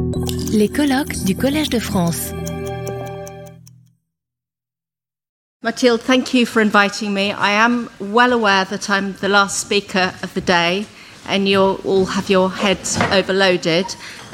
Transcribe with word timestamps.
Les 0.00 0.68
colloques 0.68 1.24
du 1.24 1.34
Collège 1.34 1.70
de 1.70 1.80
France. 1.80 2.32
Mathilde, 5.60 6.00
thank 6.00 6.32
you 6.32 6.46
for 6.46 6.60
inviting 6.60 7.12
me. 7.12 7.32
I 7.32 7.50
am 7.50 7.90
well 7.98 8.32
aware 8.32 8.64
that 8.66 8.88
I'm 8.88 9.14
the 9.14 9.28
last 9.28 9.58
speaker 9.58 10.14
of 10.22 10.32
the 10.34 10.40
day 10.40 10.86
and 11.26 11.48
you'll 11.48 11.80
all 11.84 12.04
have 12.04 12.30
your 12.30 12.48
heads 12.48 12.96
overloaded. 13.10 13.86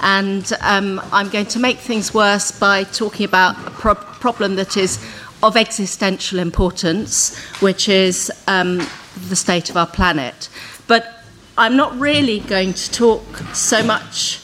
And 0.02 0.52
um, 0.60 1.00
I'm 1.10 1.30
going 1.30 1.46
to 1.46 1.58
make 1.58 1.78
things 1.78 2.12
worse 2.12 2.50
by 2.52 2.84
talking 2.84 3.24
about 3.24 3.56
a 3.66 3.70
pro- 3.70 3.94
problem 3.94 4.56
that 4.56 4.76
is 4.76 5.02
of 5.42 5.56
existential 5.56 6.40
importance, 6.40 7.38
which 7.60 7.88
is 7.88 8.30
um, 8.48 8.86
the 9.30 9.36
state 9.36 9.70
of 9.70 9.78
our 9.78 9.86
planet. 9.86 10.50
But 10.86 11.24
I'm 11.56 11.74
not 11.74 11.98
really 11.98 12.40
going 12.40 12.74
to 12.74 12.90
talk 12.92 13.24
so 13.54 13.82
much 13.82 14.43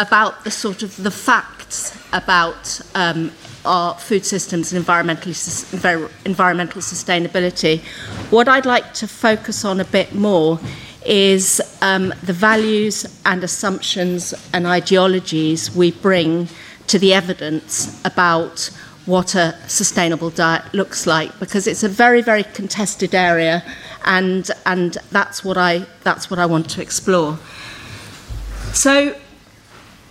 about 0.00 0.44
the 0.44 0.50
sort 0.50 0.82
of 0.82 0.96
the 1.02 1.10
facts 1.10 1.96
about 2.14 2.80
um, 2.94 3.30
our 3.66 3.94
food 3.98 4.24
systems 4.24 4.72
and 4.72 4.78
environmental, 4.78 5.30
environmental 6.24 6.80
sustainability. 6.80 7.80
What 8.30 8.48
I'd 8.48 8.64
like 8.64 8.94
to 8.94 9.06
focus 9.06 9.64
on 9.64 9.78
a 9.78 9.84
bit 9.84 10.14
more 10.14 10.58
is 11.04 11.60
um, 11.82 12.14
the 12.22 12.32
values 12.32 13.20
and 13.26 13.44
assumptions 13.44 14.32
and 14.54 14.66
ideologies 14.66 15.74
we 15.76 15.92
bring 15.92 16.48
to 16.86 16.98
the 16.98 17.12
evidence 17.12 18.00
about 18.04 18.70
what 19.04 19.34
a 19.34 19.54
sustainable 19.66 20.30
diet 20.30 20.62
looks 20.72 21.06
like 21.06 21.36
because 21.40 21.66
it's 21.66 21.82
a 21.82 21.88
very 21.88 22.20
very 22.20 22.44
contested 22.44 23.14
area 23.14 23.62
and 24.04 24.50
and 24.66 24.98
that's 25.10 25.42
what 25.42 25.56
I 25.56 25.86
that's 26.04 26.30
what 26.30 26.38
I 26.38 26.44
want 26.44 26.68
to 26.70 26.82
explore 26.82 27.38
so 28.74 29.16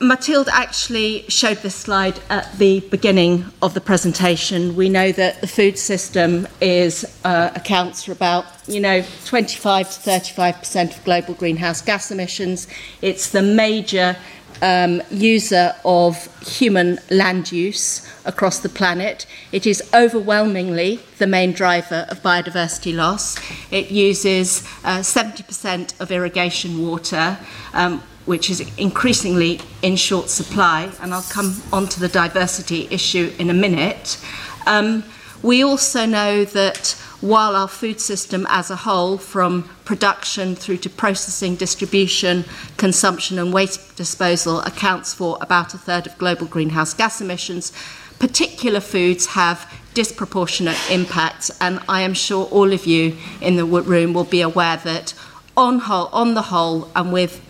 Mathilde 0.01 0.47
actually 0.51 1.25
showed 1.27 1.57
this 1.57 1.75
slide 1.75 2.19
at 2.29 2.57
the 2.57 2.79
beginning 2.79 3.45
of 3.61 3.73
the 3.73 3.81
presentation. 3.81 4.75
We 4.75 4.87
know 4.87 5.11
that 5.11 5.41
the 5.41 5.47
food 5.47 5.77
system 5.77 6.47
is 6.61 7.05
uh, 7.25 7.51
accounts 7.53 8.05
for 8.05 8.13
about, 8.13 8.45
you 8.65 8.79
know, 8.79 9.03
25 9.25 9.91
to 9.91 9.99
35 9.99 10.55
percent 10.59 10.97
of 10.97 11.03
global 11.03 11.33
greenhouse 11.33 11.81
gas 11.81 12.11
emissions. 12.11 12.67
It's 13.01 13.31
the 13.31 13.41
major 13.41 14.15
um, 14.61 15.01
user 15.11 15.75
of 15.83 16.27
human 16.41 16.99
land 17.09 17.51
use 17.51 18.07
across 18.25 18.59
the 18.59 18.69
planet. 18.69 19.25
It 19.51 19.67
is 19.67 19.83
overwhelmingly 19.93 21.01
the 21.17 21.27
main 21.27 21.51
driver 21.51 22.07
of 22.09 22.21
biodiversity 22.21 22.95
loss. 22.95 23.37
It 23.69 23.91
uses 23.91 24.65
uh, 24.85 24.99
70% 24.99 25.99
of 25.99 26.11
irrigation 26.11 26.87
water. 26.87 27.37
Um, 27.73 28.01
which 28.29 28.51
is 28.51 28.59
increasingly 28.77 29.59
in 29.81 29.95
short 29.95 30.29
supply, 30.29 30.87
and 31.01 31.15
I'll 31.15 31.31
come 31.31 31.59
on 31.73 31.87
to 31.87 31.99
the 31.99 32.07
diversity 32.07 32.87
issue 32.91 33.33
in 33.39 33.49
a 33.49 33.55
minute. 33.55 34.23
Um, 34.67 35.03
we 35.41 35.63
also 35.63 36.05
know 36.05 36.45
that 36.45 36.95
while 37.21 37.55
our 37.55 37.67
food 37.67 37.99
system 37.99 38.45
as 38.47 38.69
a 38.69 38.75
whole, 38.75 39.17
from 39.17 39.63
production 39.83 40.55
through 40.55 40.77
to 40.77 40.91
processing, 40.91 41.55
distribution, 41.55 42.45
consumption, 42.77 43.39
and 43.39 43.51
waste 43.51 43.95
disposal, 43.95 44.61
accounts 44.61 45.11
for 45.11 45.39
about 45.41 45.73
a 45.73 45.79
third 45.79 46.05
of 46.05 46.15
global 46.19 46.45
greenhouse 46.45 46.93
gas 46.93 47.19
emissions, 47.21 47.73
particular 48.19 48.79
foods 48.79 49.25
have 49.25 49.65
disproportionate 49.95 50.77
impacts, 50.91 51.49
and 51.59 51.79
I 51.89 52.01
am 52.01 52.13
sure 52.13 52.45
all 52.45 52.73
of 52.73 52.85
you 52.85 53.17
in 53.41 53.55
the 53.55 53.65
room 53.65 54.13
will 54.13 54.23
be 54.23 54.41
aware 54.41 54.77
that 54.77 55.15
on, 55.57 55.79
whole, 55.79 56.09
on 56.13 56.35
the 56.35 56.43
whole, 56.43 56.91
and 56.95 57.11
with 57.11 57.41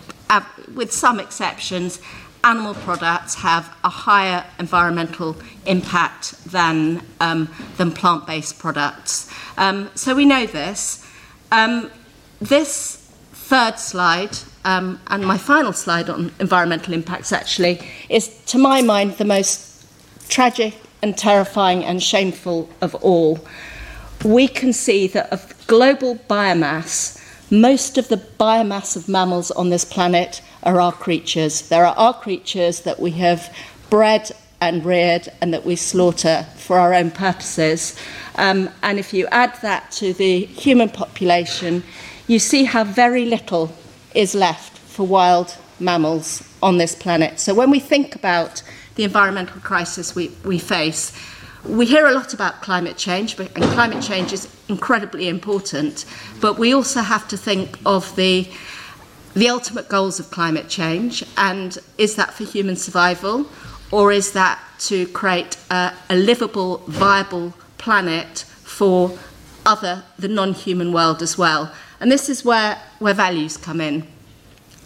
with 0.73 0.91
some 0.91 1.19
exceptions, 1.19 1.99
animal 2.43 2.73
products 2.73 3.35
have 3.35 3.75
a 3.83 3.89
higher 3.89 4.45
environmental 4.59 5.35
impact 5.65 6.43
than, 6.45 7.01
um, 7.19 7.49
than 7.77 7.91
plant 7.91 8.25
based 8.25 8.59
products. 8.59 9.29
Um, 9.57 9.89
so 9.95 10.15
we 10.15 10.25
know 10.25 10.45
this. 10.45 11.05
Um, 11.51 11.91
this 12.39 12.97
third 13.33 13.79
slide, 13.79 14.37
um, 14.63 14.99
and 15.07 15.25
my 15.25 15.37
final 15.37 15.73
slide 15.73 16.09
on 16.09 16.31
environmental 16.39 16.93
impacts 16.93 17.31
actually, 17.31 17.81
is 18.07 18.27
to 18.45 18.57
my 18.57 18.81
mind 18.81 19.13
the 19.13 19.25
most 19.25 19.85
tragic 20.29 20.75
and 21.01 21.17
terrifying 21.17 21.83
and 21.83 22.01
shameful 22.01 22.69
of 22.81 22.95
all. 22.95 23.39
We 24.23 24.47
can 24.47 24.73
see 24.73 25.07
that 25.07 25.31
of 25.31 25.53
global 25.67 26.15
biomass, 26.29 27.18
most 27.51 27.97
of 27.97 28.07
the 28.07 28.17
biomass 28.17 28.95
of 28.95 29.09
mammals 29.09 29.51
on 29.51 29.69
this 29.69 29.85
planet 29.85 30.41
are 30.63 30.79
our 30.79 30.91
creatures. 30.91 31.67
There 31.69 31.85
are 31.85 31.95
our 31.95 32.13
creatures 32.13 32.81
that 32.81 32.99
we 32.99 33.11
have 33.11 33.53
bred 33.89 34.31
and 34.61 34.83
reared 34.85 35.29
and 35.41 35.53
that 35.53 35.65
we 35.65 35.75
slaughter 35.75 36.45
for 36.55 36.77
our 36.79 36.93
own 36.93 37.11
purposes. 37.11 37.97
Um, 38.35 38.69
and 38.83 38.99
if 38.99 39.13
you 39.13 39.27
add 39.27 39.55
that 39.61 39.91
to 39.93 40.13
the 40.13 40.45
human 40.45 40.89
population, 40.89 41.83
you 42.27 42.39
see 42.39 42.65
how 42.65 42.83
very 42.83 43.25
little 43.25 43.71
is 44.13 44.35
left 44.35 44.77
for 44.77 45.07
wild 45.07 45.57
mammals 45.79 46.43
on 46.61 46.77
this 46.77 46.93
planet. 46.93 47.39
So 47.39 47.53
when 47.53 47.71
we 47.71 47.79
think 47.79 48.15
about 48.15 48.61
the 48.95 49.05
environmental 49.05 49.61
crisis 49.61 50.13
we, 50.13 50.29
we 50.43 50.59
face, 50.59 51.13
we 51.65 51.85
hear 51.85 52.07
a 52.07 52.13
lot 52.13 52.33
about 52.33 52.61
climate 52.61 52.97
change, 52.97 53.37
and 53.39 53.63
climate 53.63 54.01
change 54.01 54.31
is 54.31 54.47
incredibly 54.69 55.27
important, 55.27 56.05
but 56.39 56.57
we 56.57 56.73
also 56.73 57.01
have 57.01 57.27
to 57.27 57.37
think 57.37 57.77
of 57.85 58.15
the, 58.15 58.47
the 59.33 59.49
ultimate 59.49 59.89
goals 59.89 60.19
of 60.19 60.31
climate 60.31 60.69
change, 60.69 61.23
and 61.37 61.77
is 61.97 62.15
that 62.15 62.33
for 62.33 62.45
human 62.45 62.75
survival, 62.75 63.45
or 63.91 64.11
is 64.11 64.31
that 64.31 64.59
to 64.79 65.07
create 65.07 65.57
a, 65.69 65.91
a 66.09 66.15
livable, 66.15 66.77
viable 66.87 67.53
planet 67.77 68.45
for 68.63 69.17
other, 69.65 70.03
the 70.17 70.27
non-human 70.27 70.93
world 70.93 71.21
as 71.21 71.37
well? 71.37 71.71
And 71.99 72.09
this 72.09 72.29
is 72.29 72.45
where, 72.45 72.81
where 72.99 73.13
values 73.13 73.57
come 73.57 73.81
in 73.81 74.07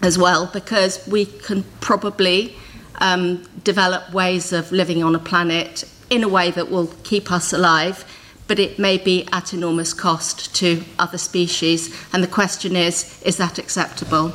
as 0.01 0.17
well, 0.17 0.49
because 0.51 1.07
we 1.07 1.25
can 1.25 1.63
probably 1.81 2.55
um, 2.99 3.43
develop 3.63 4.11
ways 4.11 4.51
of 4.51 4.71
living 4.71 5.03
on 5.03 5.15
a 5.15 5.19
planet 5.19 5.83
in 6.13 6.23
a 6.23 6.29
way 6.29 6.51
that 6.51 6.69
will 6.69 6.87
keep 7.03 7.31
us 7.31 7.51
alive, 7.51 8.05
but 8.47 8.59
it 8.59 8.77
may 8.77 8.97
be 8.97 9.27
at 9.31 9.51
enormous 9.51 9.93
cost 9.93 10.53
to 10.55 10.83
other 10.99 11.17
species. 11.17 11.91
And 12.13 12.23
the 12.23 12.27
question 12.27 12.75
is 12.75 13.19
is 13.23 13.37
that 13.37 13.57
acceptable? 13.57 14.31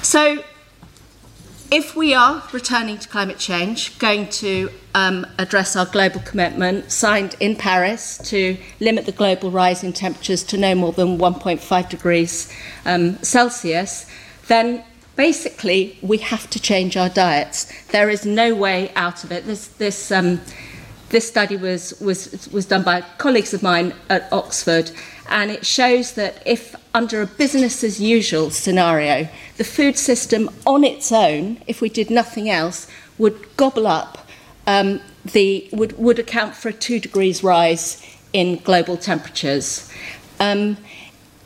So, 0.00 0.42
if 1.70 1.94
we 1.94 2.14
are 2.14 2.42
returning 2.52 2.96
to 2.98 3.08
climate 3.08 3.36
change, 3.36 3.98
going 3.98 4.30
to 4.30 4.70
um, 4.94 5.26
address 5.38 5.76
our 5.76 5.84
global 5.84 6.20
commitment 6.20 6.90
signed 6.90 7.36
in 7.40 7.56
Paris 7.56 8.16
to 8.30 8.56
limit 8.80 9.04
the 9.04 9.12
global 9.12 9.50
rise 9.50 9.84
in 9.84 9.92
temperatures 9.92 10.42
to 10.44 10.56
no 10.56 10.74
more 10.74 10.92
than 10.92 11.18
1.5 11.18 11.88
degrees 11.90 12.50
um, 12.86 13.22
Celsius, 13.22 14.06
then 14.46 14.82
basically 15.16 15.98
we 16.00 16.16
have 16.18 16.48
to 16.48 16.58
change 16.58 16.96
our 16.96 17.10
diets. 17.10 17.70
There 17.88 18.08
is 18.08 18.24
no 18.24 18.54
way 18.54 18.90
out 18.94 19.22
of 19.24 19.30
it. 19.30 19.44
This, 19.44 19.66
this 19.66 20.10
um, 20.10 20.40
this 21.10 21.26
study 21.26 21.56
was, 21.56 21.98
was, 22.00 22.48
was 22.52 22.66
done 22.66 22.82
by 22.82 23.00
colleagues 23.18 23.54
of 23.54 23.62
mine 23.62 23.94
at 24.10 24.30
Oxford, 24.32 24.90
and 25.28 25.50
it 25.50 25.64
shows 25.64 26.12
that 26.12 26.42
if, 26.46 26.74
under 26.94 27.22
a 27.22 27.26
business 27.26 27.82
as 27.84 28.00
usual 28.00 28.50
scenario, 28.50 29.28
the 29.56 29.64
food 29.64 29.96
system 29.96 30.50
on 30.66 30.84
its 30.84 31.12
own, 31.12 31.62
if 31.66 31.80
we 31.80 31.88
did 31.88 32.10
nothing 32.10 32.48
else, 32.48 32.86
would 33.18 33.56
gobble 33.56 33.86
up, 33.86 34.26
um, 34.66 35.00
the, 35.24 35.68
would, 35.72 35.98
would 35.98 36.18
account 36.18 36.54
for 36.54 36.68
a 36.68 36.72
two 36.72 37.00
degrees 37.00 37.42
rise 37.42 38.02
in 38.32 38.56
global 38.58 38.96
temperatures. 38.96 39.90
Um, 40.40 40.76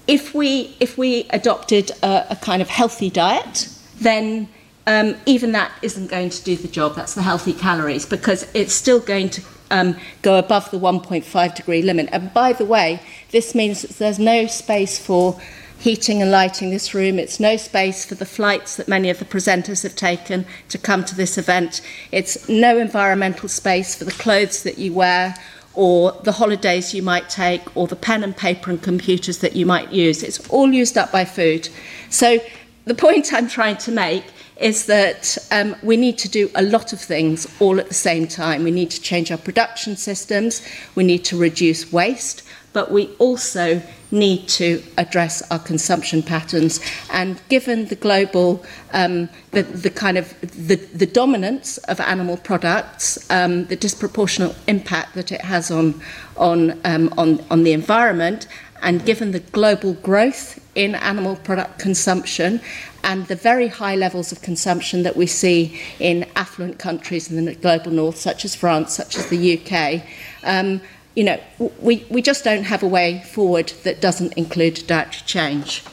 if, 0.06 0.34
we, 0.34 0.76
if 0.80 0.98
we 0.98 1.28
adopted 1.30 1.92
a, 2.02 2.32
a 2.32 2.36
kind 2.36 2.60
of 2.60 2.68
healthy 2.68 3.10
diet, 3.10 3.68
then 4.00 4.48
um, 4.86 5.16
even 5.26 5.52
that 5.52 5.72
isn't 5.82 6.08
going 6.08 6.30
to 6.30 6.42
do 6.42 6.56
the 6.56 6.68
job. 6.68 6.94
That's 6.96 7.14
the 7.14 7.22
healthy 7.22 7.52
calories 7.52 8.06
because 8.06 8.48
it's 8.54 8.74
still 8.74 9.00
going 9.00 9.30
to 9.30 9.42
um, 9.70 9.96
go 10.22 10.38
above 10.38 10.70
the 10.70 10.78
1.5 10.78 11.54
degree 11.54 11.82
limit. 11.82 12.08
And 12.12 12.32
by 12.34 12.52
the 12.52 12.64
way, 12.64 13.00
this 13.30 13.54
means 13.54 13.82
that 13.82 13.98
there's 13.98 14.18
no 14.18 14.46
space 14.46 14.98
for 14.98 15.40
heating 15.78 16.22
and 16.22 16.30
lighting 16.30 16.70
this 16.70 16.94
room. 16.94 17.18
It's 17.18 17.40
no 17.40 17.56
space 17.56 18.04
for 18.04 18.14
the 18.14 18.26
flights 18.26 18.76
that 18.76 18.86
many 18.86 19.10
of 19.10 19.18
the 19.18 19.24
presenters 19.24 19.82
have 19.82 19.96
taken 19.96 20.46
to 20.68 20.78
come 20.78 21.04
to 21.06 21.16
this 21.16 21.36
event. 21.38 21.80
It's 22.12 22.48
no 22.48 22.78
environmental 22.78 23.48
space 23.48 23.96
for 23.96 24.04
the 24.04 24.12
clothes 24.12 24.62
that 24.62 24.78
you 24.78 24.92
wear 24.92 25.34
or 25.74 26.12
the 26.22 26.32
holidays 26.32 26.94
you 26.94 27.02
might 27.02 27.28
take 27.28 27.76
or 27.76 27.86
the 27.86 27.96
pen 27.96 28.22
and 28.22 28.36
paper 28.36 28.70
and 28.70 28.80
computers 28.80 29.38
that 29.38 29.56
you 29.56 29.66
might 29.66 29.90
use. 29.90 30.22
It's 30.22 30.46
all 30.50 30.70
used 30.72 30.96
up 30.96 31.10
by 31.10 31.24
food. 31.24 31.68
So 32.10 32.38
the 32.84 32.94
point 32.94 33.32
I'm 33.32 33.48
trying 33.48 33.78
to 33.78 33.90
make 33.90 34.24
is 34.56 34.86
that 34.86 35.38
um, 35.50 35.74
we 35.82 35.96
need 35.96 36.18
to 36.18 36.28
do 36.28 36.50
a 36.54 36.62
lot 36.62 36.92
of 36.92 37.00
things 37.00 37.46
all 37.60 37.80
at 37.80 37.88
the 37.88 37.94
same 37.94 38.26
time. 38.26 38.64
We 38.64 38.70
need 38.70 38.90
to 38.90 39.00
change 39.00 39.30
our 39.30 39.38
production 39.38 39.96
systems, 39.96 40.62
we 40.94 41.04
need 41.04 41.24
to 41.26 41.36
reduce 41.36 41.92
waste, 41.92 42.42
but 42.72 42.90
we 42.90 43.08
also 43.18 43.82
need 44.10 44.46
to 44.46 44.82
address 44.98 45.42
our 45.50 45.58
consumption 45.58 46.22
patterns. 46.22 46.80
And 47.10 47.40
given 47.48 47.86
the 47.86 47.96
global, 47.96 48.64
um, 48.92 49.28
the, 49.50 49.62
the 49.62 49.90
kind 49.90 50.18
of 50.18 50.38
the, 50.40 50.76
the 50.76 51.06
dominance 51.06 51.78
of 51.78 51.98
animal 52.00 52.36
products, 52.36 53.30
um, 53.30 53.64
the 53.66 53.76
disproportionate 53.76 54.54
impact 54.68 55.14
that 55.14 55.32
it 55.32 55.40
has 55.40 55.70
on, 55.70 56.00
on, 56.36 56.80
um, 56.84 57.12
on, 57.16 57.44
on 57.50 57.64
the 57.64 57.72
environment, 57.72 58.46
and 58.82 59.04
given 59.04 59.30
the 59.30 59.40
global 59.40 59.94
growth 59.94 60.58
in 60.74 60.94
animal 60.94 61.36
product 61.36 61.78
consumption 61.78 62.60
and 63.04 63.26
the 63.26 63.36
very 63.36 63.68
high 63.68 63.96
levels 63.96 64.32
of 64.32 64.40
consumption 64.42 65.02
that 65.02 65.16
we 65.16 65.26
see 65.26 65.80
in 65.98 66.26
affluent 66.36 66.78
countries 66.78 67.30
in 67.30 67.44
the 67.44 67.54
global 67.54 67.90
north, 67.90 68.16
such 68.16 68.44
as 68.44 68.54
France, 68.54 68.94
such 68.94 69.16
as 69.16 69.28
the 69.28 69.58
UK, 69.58 70.02
um, 70.44 70.80
you 71.14 71.24
know, 71.24 71.38
we, 71.80 72.06
we 72.08 72.22
just 72.22 72.44
don't 72.44 72.64
have 72.64 72.82
a 72.82 72.88
way 72.88 73.22
forward 73.32 73.72
that 73.82 74.00
doesn't 74.00 74.32
include 74.34 74.84
dietary 74.86 75.22
change. 75.26 75.84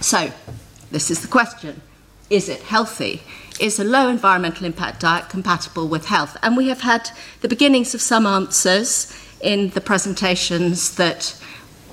So, 0.00 0.32
this 0.90 1.10
is 1.10 1.20
the 1.20 1.28
question. 1.28 1.82
Is 2.30 2.48
it 2.48 2.62
healthy? 2.62 3.22
Is 3.60 3.78
a 3.78 3.84
low 3.84 4.08
environmental 4.08 4.66
impact 4.66 5.00
diet 5.00 5.28
compatible 5.28 5.88
with 5.88 6.06
health? 6.06 6.36
And 6.42 6.56
we 6.56 6.68
have 6.68 6.80
had 6.80 7.10
the 7.42 7.48
beginnings 7.48 7.94
of 7.94 8.00
some 8.00 8.26
answers 8.26 9.12
in 9.40 9.70
the 9.70 9.80
presentations 9.80 10.96
that 10.96 11.40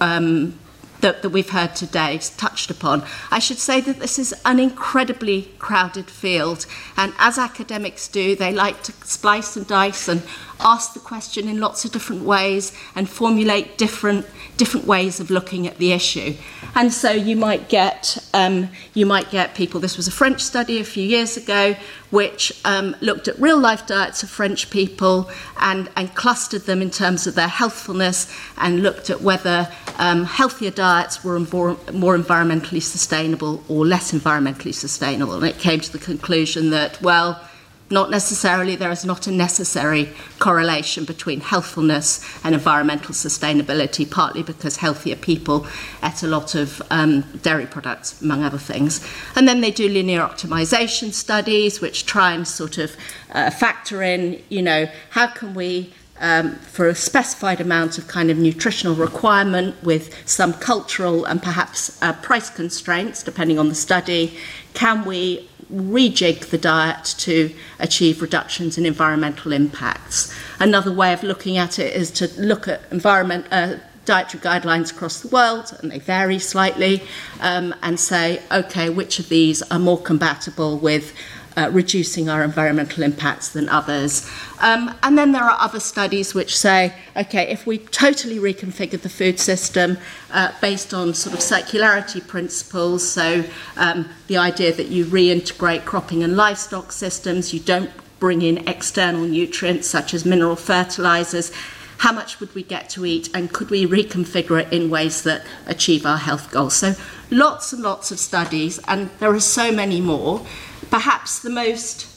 um, 0.02 0.58
that, 1.06 1.22
that 1.22 1.30
we've 1.30 1.52
heard 1.52 1.76
today 1.76 2.18
touched 2.36 2.72
upon. 2.72 3.04
I 3.30 3.38
should 3.38 3.60
say 3.60 3.80
that 3.80 4.00
this 4.00 4.18
is 4.18 4.34
an 4.44 4.60
incredibly 4.60 5.44
crowded 5.60 6.10
field, 6.10 6.66
and 6.98 7.14
as 7.20 7.38
academics 7.38 8.08
do, 8.08 8.36
they 8.36 8.52
like 8.52 8.82
to 8.84 8.92
splice 9.04 9.56
and 9.56 9.68
dice 9.68 10.08
and 10.08 10.24
ask 10.60 10.94
the 10.94 11.00
question 11.00 11.48
in 11.48 11.60
lots 11.60 11.86
of 11.86 11.92
different 11.92 12.24
ways 12.24 12.72
and 12.96 13.10
formulate 13.10 13.78
different 13.78 14.26
different 14.58 14.88
ways 14.88 15.20
of 15.20 15.30
looking 15.30 15.68
at 15.68 15.78
the 15.78 15.92
issue. 15.92 16.34
And 16.76 16.94
so 16.94 17.12
you 17.12 17.36
might 17.36 17.68
get 17.70 18.18
um, 18.34 18.70
you 18.94 19.06
might 19.06 19.30
get 19.30 19.56
people. 19.56 19.80
This 19.80 19.98
was 19.98 20.08
a 20.08 20.12
French 20.12 20.42
study 20.42 20.80
a 20.80 20.84
few 20.84 21.04
years 21.04 21.38
ago, 21.38 21.76
which 22.10 22.54
um, 22.66 22.96
looked 23.02 23.28
at 23.28 23.40
real 23.40 23.58
life 23.58 23.86
diets 23.86 24.24
of 24.24 24.30
French 24.30 24.70
people 24.70 25.30
and 25.60 25.90
and 25.96 26.14
clustered 26.16 26.64
them 26.64 26.82
in 26.82 26.90
terms 26.90 27.28
of 27.28 27.36
their 27.36 27.48
healthfulness 27.48 28.32
and 28.58 28.82
looked 28.82 29.10
at 29.10 29.22
whether 29.22 29.72
um, 29.98 30.26
healthier 30.26 30.72
diets 30.72 31.24
were 31.24 31.40
more, 31.40 31.78
more 31.94 32.18
environmentally 32.18 32.82
sustainable 32.82 33.64
or 33.68 33.86
less 33.86 34.12
environmentally 34.12 34.74
sustainable. 34.74 35.36
And 35.36 35.46
it 35.46 35.58
came 35.58 35.80
to 35.80 35.92
the 35.92 36.00
conclusion 36.00 36.70
that 36.72 37.02
well 37.02 37.42
not 37.90 38.10
necessarily, 38.10 38.76
there 38.76 38.92
is 38.92 39.06
not 39.06 39.28
a 39.28 39.32
necessary 39.32 40.10
correlation 40.40 41.06
between 41.06 41.40
healthfulness 41.40 42.26
and 42.44 42.56
environmental 42.56 43.14
sustainability, 43.14 44.10
partly 44.10 44.42
because 44.42 44.78
healthier 44.78 45.16
people 45.16 45.68
eat 46.04 46.24
a 46.24 46.28
lot 46.28 46.56
of 46.56 46.82
um, 46.90 47.22
dairy 47.44 47.68
products, 47.68 48.22
among 48.22 48.44
other 48.44 48.58
things. 48.58 49.06
And 49.36 49.48
then 49.48 49.62
they 49.62 49.72
do 49.72 49.88
linear 49.88 50.22
optimization 50.22 51.14
studies, 51.14 51.80
which 51.80 52.06
try 52.06 52.34
and 52.34 52.48
sort 52.48 52.78
of 52.80 52.96
uh, 53.32 53.52
factor 53.52 54.02
in, 54.02 54.42
you 54.50 54.64
know, 54.64 54.90
how 55.12 55.28
can 55.28 55.54
we 55.54 55.94
um, 56.20 56.56
for 56.56 56.88
a 56.88 56.96
specified 56.96 57.60
amount 57.60 57.98
of 57.98 58.08
kind 58.08 58.32
of 58.32 58.38
nutritional 58.38 58.96
requirement 58.96 59.76
with 59.84 60.28
some 60.28 60.54
cultural 60.54 61.26
and 61.26 61.44
perhaps 61.44 62.02
uh, 62.02 62.14
price 62.14 62.50
constraints, 62.50 63.22
depending 63.22 63.60
on 63.60 63.68
the 63.68 63.76
study, 63.76 64.38
can 64.74 65.04
we 65.04 65.50
rejig 65.72 66.50
the 66.50 66.58
diet 66.58 67.16
to 67.18 67.54
achieve 67.80 68.22
reductions 68.22 68.78
in 68.78 68.86
environmental 68.86 69.52
impacts. 69.52 70.34
Another 70.60 70.92
way 70.92 71.14
of 71.14 71.24
looking 71.24 71.58
at 71.58 71.80
it 71.80 71.96
is 71.96 72.12
to 72.12 72.30
look 72.40 72.68
at 72.68 72.82
environment, 72.92 73.46
uh, 73.52 73.76
dietary 74.06 74.42
guidelines 74.42 74.92
across 74.92 75.22
the 75.22 75.28
world, 75.30 75.76
and 75.82 75.92
they 75.92 76.00
vary 76.00 76.38
slightly, 76.38 77.02
um, 77.42 77.74
and 77.82 78.00
say, 78.00 78.42
okay, 78.52 78.90
which 78.90 79.18
of 79.20 79.30
these 79.30 79.64
are 79.64 79.80
more 79.80 80.00
compatible 80.00 80.78
with 80.78 81.14
uh, 81.58 81.70
reducing 81.72 82.30
our 82.30 82.44
environmental 82.44 83.04
impacts 83.04 83.50
than 83.50 83.70
others. 83.70 84.30
Um, 84.60 84.94
and 85.04 85.18
then 85.18 85.32
there 85.32 85.44
are 85.44 85.58
other 85.60 85.80
studies 85.80 86.34
which 86.34 86.58
say, 86.58 86.94
okay, 87.16 87.48
if 87.50 87.66
we 87.66 87.78
totally 87.78 88.38
reconfigured 88.38 89.02
the 89.02 89.10
food 89.10 89.40
system 89.40 89.98
uh, 90.32 90.52
based 90.62 90.94
on 90.94 91.14
sort 91.14 91.34
of 91.34 91.40
circularity 91.40 92.26
principles, 92.26 93.08
so 93.08 93.44
um, 93.78 94.10
the 94.28 94.38
idea 94.38 94.74
that 94.74 94.88
you 94.88 95.06
reintegrate 95.06 95.86
cropping 95.86 96.24
and 96.24 96.36
livestock 96.36 96.92
systems, 96.92 97.54
you 97.54 97.60
don't 97.60 97.92
bring 98.20 98.42
in 98.42 98.68
external 98.68 99.22
nutrients 99.22 99.88
such 99.88 100.14
as 100.14 100.26
mineral 100.26 100.56
fertilizers, 100.56 101.52
how 101.98 102.12
much 102.12 102.40
would 102.40 102.54
we 102.56 102.64
get 102.64 102.90
to 102.92 103.06
eat 103.06 103.30
and 103.34 103.52
could 103.52 103.70
we 103.70 103.86
reconfigure 103.86 104.62
it 104.62 104.74
in 104.74 104.90
ways 104.90 105.24
that 105.24 105.46
achieve 105.66 106.06
our 106.06 106.18
health 106.18 106.52
goals? 106.52 106.76
So 106.76 106.94
lots 107.32 107.74
and 107.74 107.82
lots 107.82 108.12
of 108.12 108.20
studies, 108.20 108.80
and 108.88 109.10
there 109.20 109.34
are 109.34 109.40
so 109.40 109.72
many 109.72 110.02
more. 110.02 110.46
Perhaps 110.90 111.40
the 111.40 111.50
most 111.50 112.08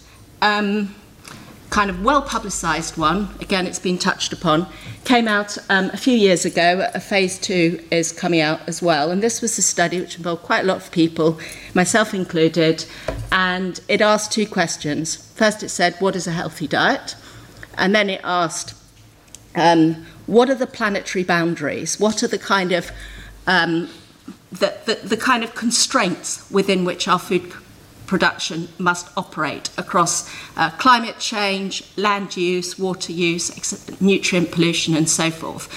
um, 0.43 0.95
kind 1.71 1.91
of 1.91 2.03
well 2.03 2.23
publicised 2.23 2.97
one, 2.97 3.29
again, 3.41 3.67
it's 3.67 3.79
been 3.79 3.99
touched 3.99 4.33
upon, 4.33 4.67
came 5.05 5.29
out 5.29 5.57
um, 5.71 5.91
a 5.93 5.97
few 5.97 6.15
years 6.15 6.45
ago. 6.45 6.91
A 6.95 7.01
phase 7.01 7.39
two 7.39 7.83
is 7.91 8.13
coming 8.13 8.41
out 8.41 8.61
as 8.69 8.83
well. 8.83 9.11
And 9.11 9.23
this 9.23 9.41
was 9.41 9.57
a 9.59 9.63
study 9.63 10.01
which 10.01 10.17
involved 10.17 10.43
quite 10.43 10.65
a 10.65 10.67
lot 10.67 10.79
of 10.79 10.91
people, 10.91 11.39
myself 11.75 12.15
included, 12.15 12.85
and 13.31 13.81
it 13.89 14.01
asked 14.01 14.33
two 14.33 14.47
questions. 14.47 15.17
First, 15.35 15.63
it 15.63 15.69
said, 15.69 15.95
What 15.99 16.17
is 16.17 16.27
a 16.27 16.33
healthy 16.33 16.67
diet? 16.67 17.17
And 17.77 17.95
then 17.95 18.11
it 18.11 18.21
asked, 18.25 18.75
um, 19.59 20.07
What 20.27 20.49
are 20.51 20.55
the 20.55 20.67
planetary 20.67 21.25
boundaries? 21.25 21.99
What 21.99 22.23
are 22.23 22.29
the 22.29 22.39
kind 22.39 22.73
of 22.73 22.91
um, 23.47 23.89
the, 24.51 24.77
the, 24.87 24.95
the 25.07 25.17
kind 25.17 25.45
of 25.45 25.55
constraints 25.55 26.51
within 26.51 26.85
which 26.85 27.09
our 27.09 27.19
food 27.19 27.53
production 28.07 28.69
must 28.79 29.09
operate 29.17 29.71
across 29.77 30.29
uh, 30.57 30.71
climate 30.71 31.19
change, 31.19 31.85
land 31.97 32.37
use, 32.37 32.79
water 32.79 33.13
use, 33.13 34.01
nutrient 34.01 34.51
pollution, 34.51 34.95
and 34.95 35.09
so 35.09 35.31
forth. 35.31 35.69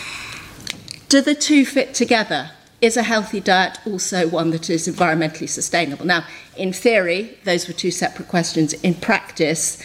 Do 1.10 1.22
the 1.22 1.36
two 1.36 1.66
fit 1.66 1.94
together? 1.94 2.52
Is 2.80 2.98
a 2.98 3.04
healthy 3.04 3.42
diet 3.42 3.78
also 3.86 4.28
one 4.28 4.50
that 4.52 4.70
is 4.70 4.88
environmentally 4.88 5.48
sustainable? 5.48 6.06
Now, 6.06 6.26
in 6.58 6.74
theory, 6.74 7.38
those 7.44 7.68
were 7.68 7.74
two 7.74 7.92
separate 7.92 8.28
questions. 8.28 8.74
In 8.74 8.96
practice, 8.96 9.78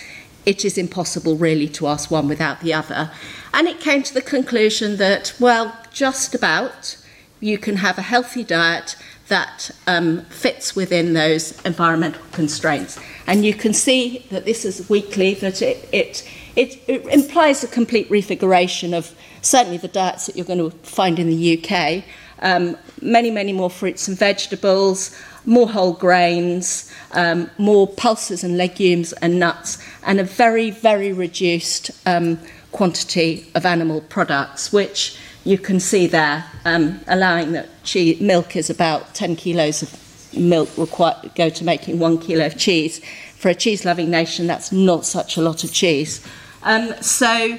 it 0.46 0.64
is 0.64 0.78
impossible 0.78 1.36
really 1.36 1.68
to 1.68 1.88
ask 1.88 2.10
one 2.10 2.28
without 2.28 2.60
the 2.60 2.72
other. 2.72 3.10
And 3.52 3.66
it 3.66 3.80
came 3.80 4.02
to 4.04 4.14
the 4.14 4.22
conclusion 4.22 4.96
that, 4.96 5.34
well, 5.40 5.76
just 5.92 6.34
about 6.34 6.96
you 7.40 7.58
can 7.58 7.76
have 7.76 7.98
a 7.98 8.02
healthy 8.02 8.44
diet 8.44 8.96
that 9.28 9.70
um, 9.86 10.22
fits 10.26 10.76
within 10.76 11.12
those 11.12 11.60
environmental 11.64 12.22
constraints. 12.32 12.98
And 13.26 13.44
you 13.44 13.54
can 13.54 13.74
see 13.74 14.24
that 14.30 14.44
this 14.44 14.64
is 14.64 14.88
weekly, 14.88 15.34
that 15.34 15.60
it, 15.60 15.88
it, 15.92 16.28
it, 16.54 16.80
it 16.86 17.04
implies 17.06 17.64
a 17.64 17.68
complete 17.68 18.08
refiguration 18.08 18.94
of 18.94 19.14
certainly 19.42 19.78
the 19.78 19.88
diets 19.88 20.26
that 20.26 20.36
you're 20.36 20.46
going 20.46 20.70
to 20.70 20.76
find 20.78 21.18
in 21.18 21.28
the 21.28 21.58
UK. 21.58 22.04
Um, 22.38 22.76
many, 23.02 23.30
many 23.30 23.52
more 23.52 23.70
fruits 23.70 24.06
and 24.06 24.16
vegetables, 24.16 25.16
more 25.46 25.68
whole 25.68 25.92
grains, 25.92 26.92
um, 27.12 27.50
more 27.56 27.86
pulses 27.86 28.44
and 28.44 28.58
legumes 28.58 29.12
and 29.14 29.38
nuts, 29.38 29.78
and 30.04 30.20
a 30.20 30.24
very, 30.24 30.70
very 30.70 31.12
reduced 31.12 31.90
um, 32.06 32.38
quantity 32.72 33.50
of 33.54 33.64
animal 33.64 34.00
products, 34.02 34.72
which 34.72 35.16
you 35.44 35.56
can 35.56 35.78
see 35.78 36.06
there, 36.08 36.44
um, 36.64 37.00
allowing 37.06 37.52
that 37.52 37.68
cheese, 37.84 38.20
milk 38.20 38.56
is 38.56 38.68
about 38.68 39.14
10 39.14 39.36
kilos 39.36 39.82
of 39.82 40.36
milk 40.36 40.68
required 40.76 41.30
go 41.34 41.48
to 41.48 41.64
making 41.64 41.98
one 41.98 42.18
kilo 42.18 42.46
of 42.46 42.58
cheese. 42.58 43.00
For 43.36 43.48
a 43.48 43.54
cheese-loving 43.54 44.10
nation, 44.10 44.46
that's 44.46 44.72
not 44.72 45.06
such 45.06 45.36
a 45.36 45.40
lot 45.40 45.62
of 45.62 45.72
cheese. 45.72 46.26
Um, 46.62 46.92
so, 47.00 47.58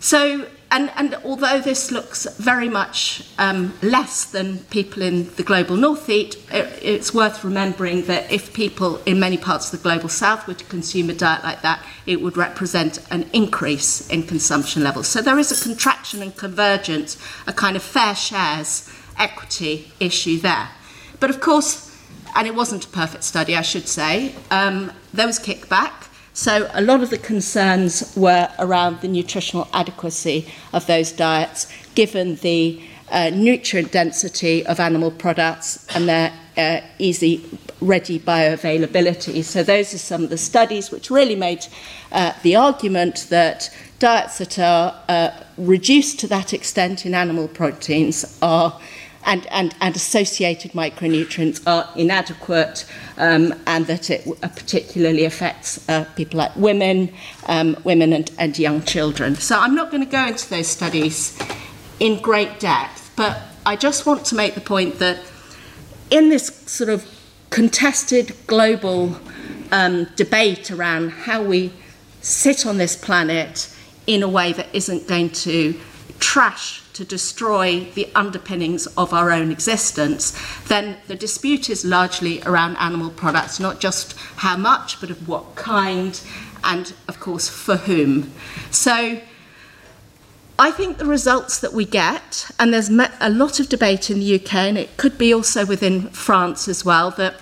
so 0.00 0.46
and, 0.72 0.90
and 0.96 1.14
although 1.22 1.60
this 1.60 1.90
looks 1.90 2.26
very 2.38 2.70
much 2.70 3.22
um, 3.36 3.74
less 3.82 4.24
than 4.24 4.60
people 4.64 5.02
in 5.02 5.28
the 5.34 5.42
global 5.42 5.76
north 5.76 6.08
eat, 6.08 6.36
it, 6.50 6.78
it's 6.82 7.12
worth 7.12 7.44
remembering 7.44 8.06
that 8.06 8.32
if 8.32 8.54
people 8.54 8.96
in 9.04 9.20
many 9.20 9.36
parts 9.36 9.70
of 9.70 9.78
the 9.78 9.82
global 9.82 10.08
south 10.08 10.48
were 10.48 10.54
to 10.54 10.64
consume 10.64 11.10
a 11.10 11.14
diet 11.14 11.44
like 11.44 11.60
that, 11.60 11.84
it 12.06 12.22
would 12.22 12.38
represent 12.38 12.98
an 13.10 13.28
increase 13.34 14.08
in 14.08 14.22
consumption 14.22 14.82
levels. 14.82 15.08
So 15.08 15.20
there 15.20 15.38
is 15.38 15.52
a 15.52 15.62
contraction 15.62 16.22
and 16.22 16.34
convergence, 16.34 17.18
a 17.46 17.52
kind 17.52 17.76
of 17.76 17.82
fair 17.82 18.14
shares 18.14 18.90
equity 19.18 19.92
issue 20.00 20.38
there. 20.38 20.70
But 21.20 21.28
of 21.28 21.40
course, 21.40 21.94
and 22.34 22.46
it 22.46 22.54
wasn't 22.54 22.86
a 22.86 22.88
perfect 22.88 23.24
study, 23.24 23.54
I 23.54 23.62
should 23.62 23.88
say, 23.88 24.34
um, 24.50 24.90
there 25.12 25.26
was 25.26 25.38
kickback. 25.38 26.01
So 26.34 26.70
a 26.72 26.80
lot 26.80 27.02
of 27.02 27.10
the 27.10 27.18
concerns 27.18 28.14
were 28.16 28.48
around 28.58 29.02
the 29.02 29.08
nutritional 29.08 29.68
adequacy 29.74 30.46
of 30.72 30.86
those 30.86 31.12
diets, 31.12 31.70
given 31.94 32.36
the 32.36 32.82
uh, 33.10 33.30
nutrient 33.30 33.92
density 33.92 34.64
of 34.64 34.80
animal 34.80 35.10
products 35.10 35.86
and 35.94 36.08
their 36.08 36.32
uh, 36.56 36.80
easy, 36.98 37.44
ready 37.82 38.18
bioavailability. 38.18 39.44
So 39.44 39.62
those 39.62 39.92
are 39.92 39.98
some 39.98 40.24
of 40.24 40.30
the 40.30 40.38
studies 40.38 40.90
which 40.90 41.10
really 41.10 41.36
made 41.36 41.66
uh, 42.10 42.32
the 42.42 42.56
argument 42.56 43.26
that 43.28 43.68
diets 43.98 44.38
that 44.38 44.58
are 44.58 44.98
uh, 45.10 45.30
reduced 45.58 46.18
to 46.20 46.26
that 46.28 46.54
extent 46.54 47.04
in 47.04 47.14
animal 47.14 47.48
proteins 47.48 48.38
are 48.40 48.80
and, 49.24 49.46
and, 49.50 49.74
and 49.80 49.94
associated 49.94 50.72
micronutrients 50.72 51.64
are 51.66 51.88
inadequate 51.96 52.84
um, 53.18 53.54
and 53.66 53.86
that 53.86 54.10
it 54.10 54.26
uh, 54.26 54.48
particularly 54.48 55.24
affects 55.24 55.88
uh, 55.88 56.04
people 56.16 56.38
like 56.38 56.54
women, 56.56 57.12
um, 57.46 57.76
women 57.84 58.12
and, 58.12 58.30
and 58.38 58.58
young 58.58 58.82
children. 58.82 59.34
So 59.36 59.58
I'm 59.58 59.74
not 59.74 59.90
going 59.90 60.04
to 60.04 60.10
go 60.10 60.26
into 60.26 60.48
those 60.50 60.66
studies 60.66 61.38
in 62.00 62.20
great 62.20 62.58
depth, 62.58 63.12
but 63.16 63.42
I 63.64 63.76
just 63.76 64.06
want 64.06 64.24
to 64.26 64.34
make 64.34 64.54
the 64.54 64.60
point 64.60 64.98
that 64.98 65.18
in 66.10 66.28
this 66.28 66.46
sort 66.66 66.90
of 66.90 67.08
contested 67.50 68.34
global 68.46 69.16
um, 69.70 70.04
debate 70.16 70.70
around 70.70 71.10
how 71.10 71.42
we 71.42 71.72
sit 72.20 72.66
on 72.66 72.78
this 72.78 72.96
planet 72.96 73.74
in 74.06 74.22
a 74.22 74.28
way 74.28 74.52
that 74.52 74.66
isn't 74.72 75.06
going 75.06 75.30
to 75.30 75.78
trash 76.18 76.81
to 76.94 77.04
destroy 77.04 77.84
the 77.94 78.08
underpinnings 78.14 78.86
of 78.98 79.12
our 79.12 79.30
own 79.30 79.50
existence, 79.50 80.36
then 80.68 80.96
the 81.06 81.14
dispute 81.14 81.70
is 81.70 81.84
largely 81.84 82.42
around 82.42 82.76
animal 82.76 83.10
products, 83.10 83.58
not 83.58 83.80
just 83.80 84.16
how 84.36 84.56
much, 84.56 85.00
but 85.00 85.10
of 85.10 85.28
what 85.28 85.54
kind, 85.54 86.20
and 86.64 86.92
of 87.08 87.20
course 87.20 87.48
for 87.48 87.76
whom. 87.76 88.32
So 88.70 89.20
I 90.58 90.70
think 90.70 90.98
the 90.98 91.06
results 91.06 91.58
that 91.60 91.72
we 91.72 91.84
get, 91.84 92.50
and 92.58 92.72
there's 92.72 92.90
a 92.90 93.30
lot 93.30 93.58
of 93.58 93.68
debate 93.68 94.10
in 94.10 94.18
the 94.20 94.34
UK, 94.36 94.54
and 94.54 94.78
it 94.78 94.96
could 94.96 95.18
be 95.18 95.32
also 95.32 95.66
within 95.66 96.08
France 96.10 96.68
as 96.68 96.84
well, 96.84 97.10
that 97.12 97.34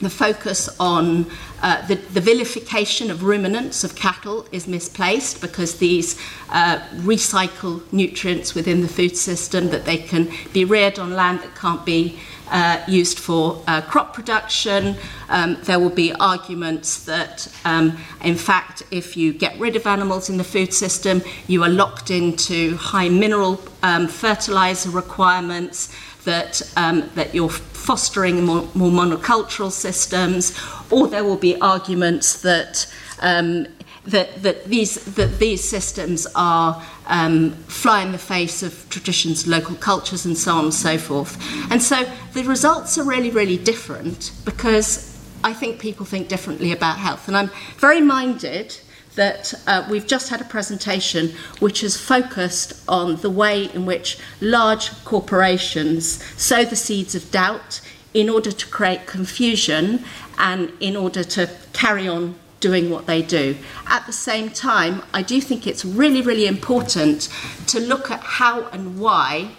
the 0.00 0.10
focus 0.10 0.68
on 0.80 1.26
uh, 1.62 1.86
the, 1.86 1.94
the 1.94 2.20
vilification 2.20 3.10
of 3.10 3.22
ruminants 3.22 3.84
of 3.84 3.94
cattle 3.94 4.46
is 4.52 4.66
misplaced 4.66 5.40
because 5.40 5.78
these 5.78 6.18
uh, 6.50 6.78
recycle 6.96 7.80
nutrients 7.92 8.54
within 8.54 8.82
the 8.82 8.88
food 8.88 9.16
system 9.16 9.70
that 9.70 9.84
they 9.84 9.96
can 9.96 10.30
be 10.52 10.64
reared 10.64 10.98
on 10.98 11.12
land 11.12 11.40
that 11.40 11.54
can't 11.54 11.84
be 11.86 12.18
uh, 12.50 12.82
used 12.86 13.18
for 13.18 13.62
uh, 13.66 13.80
crop 13.80 14.12
production. 14.12 14.96
Um, 15.28 15.56
there 15.62 15.80
will 15.80 15.90
be 15.90 16.12
arguments 16.12 17.04
that, 17.04 17.48
um, 17.64 17.96
in 18.22 18.36
fact, 18.36 18.82
if 18.90 19.16
you 19.16 19.32
get 19.32 19.58
rid 19.58 19.76
of 19.76 19.86
animals 19.86 20.28
in 20.28 20.36
the 20.36 20.44
food 20.44 20.74
system, 20.74 21.22
you 21.46 21.62
are 21.62 21.70
locked 21.70 22.10
into 22.10 22.76
high 22.76 23.08
mineral 23.08 23.60
um, 23.82 24.08
fertilizer 24.08 24.90
requirements, 24.90 25.94
that, 26.24 26.62
um, 26.76 27.10
that 27.14 27.34
you're 27.34 27.50
fostering 27.84 28.44
more, 28.44 28.68
more 28.74 28.90
monocultural 28.90 29.70
systems, 29.70 30.58
or 30.90 31.06
there 31.06 31.24
will 31.24 31.36
be 31.36 31.60
arguments 31.60 32.40
that 32.42 32.92
um, 33.20 33.66
that, 34.06 34.42
that, 34.42 34.64
these, 34.64 35.02
that 35.14 35.38
these 35.38 35.66
systems 35.66 36.26
are 36.34 36.82
um, 37.06 37.52
fly 37.68 38.02
in 38.02 38.12
the 38.12 38.18
face 38.18 38.62
of 38.62 38.86
traditions, 38.90 39.46
local 39.46 39.76
cultures, 39.76 40.26
and 40.26 40.36
so 40.36 40.52
on 40.52 40.64
and 40.64 40.74
so 40.74 40.98
forth. 40.98 41.38
And 41.70 41.82
so 41.82 42.04
the 42.34 42.44
results 42.44 42.98
are 42.98 43.04
really, 43.04 43.30
really 43.30 43.56
different 43.56 44.32
because 44.44 45.10
I 45.42 45.54
think 45.54 45.80
people 45.80 46.04
think 46.04 46.28
differently 46.28 46.72
about 46.72 46.98
health. 46.98 47.28
And 47.28 47.36
I'm 47.36 47.50
very 47.78 48.00
minded 48.00 48.78
that 49.16 49.54
uh, 49.66 49.86
we've 49.88 50.06
just 50.06 50.28
had 50.28 50.40
a 50.40 50.44
presentation 50.44 51.32
which 51.60 51.80
has 51.80 51.96
focused 51.96 52.82
on 52.88 53.16
the 53.16 53.30
way 53.30 53.64
in 53.72 53.86
which 53.86 54.18
large 54.40 54.90
corporations 55.04 56.22
sow 56.40 56.64
the 56.64 56.76
seeds 56.76 57.14
of 57.14 57.30
doubt 57.30 57.80
in 58.12 58.28
order 58.28 58.52
to 58.52 58.66
create 58.68 59.06
confusion 59.06 60.04
and 60.38 60.72
in 60.80 60.96
order 60.96 61.24
to 61.24 61.50
carry 61.72 62.08
on 62.08 62.34
doing 62.60 62.88
what 62.88 63.06
they 63.06 63.20
do. 63.20 63.56
At 63.86 64.06
the 64.06 64.12
same 64.12 64.50
time, 64.50 65.02
I 65.12 65.22
do 65.22 65.40
think 65.40 65.66
it's 65.66 65.84
really, 65.84 66.22
really 66.22 66.46
important 66.46 67.28
to 67.66 67.78
look 67.78 68.10
at 68.10 68.20
how 68.20 68.68
and 68.68 68.98
why 68.98 69.50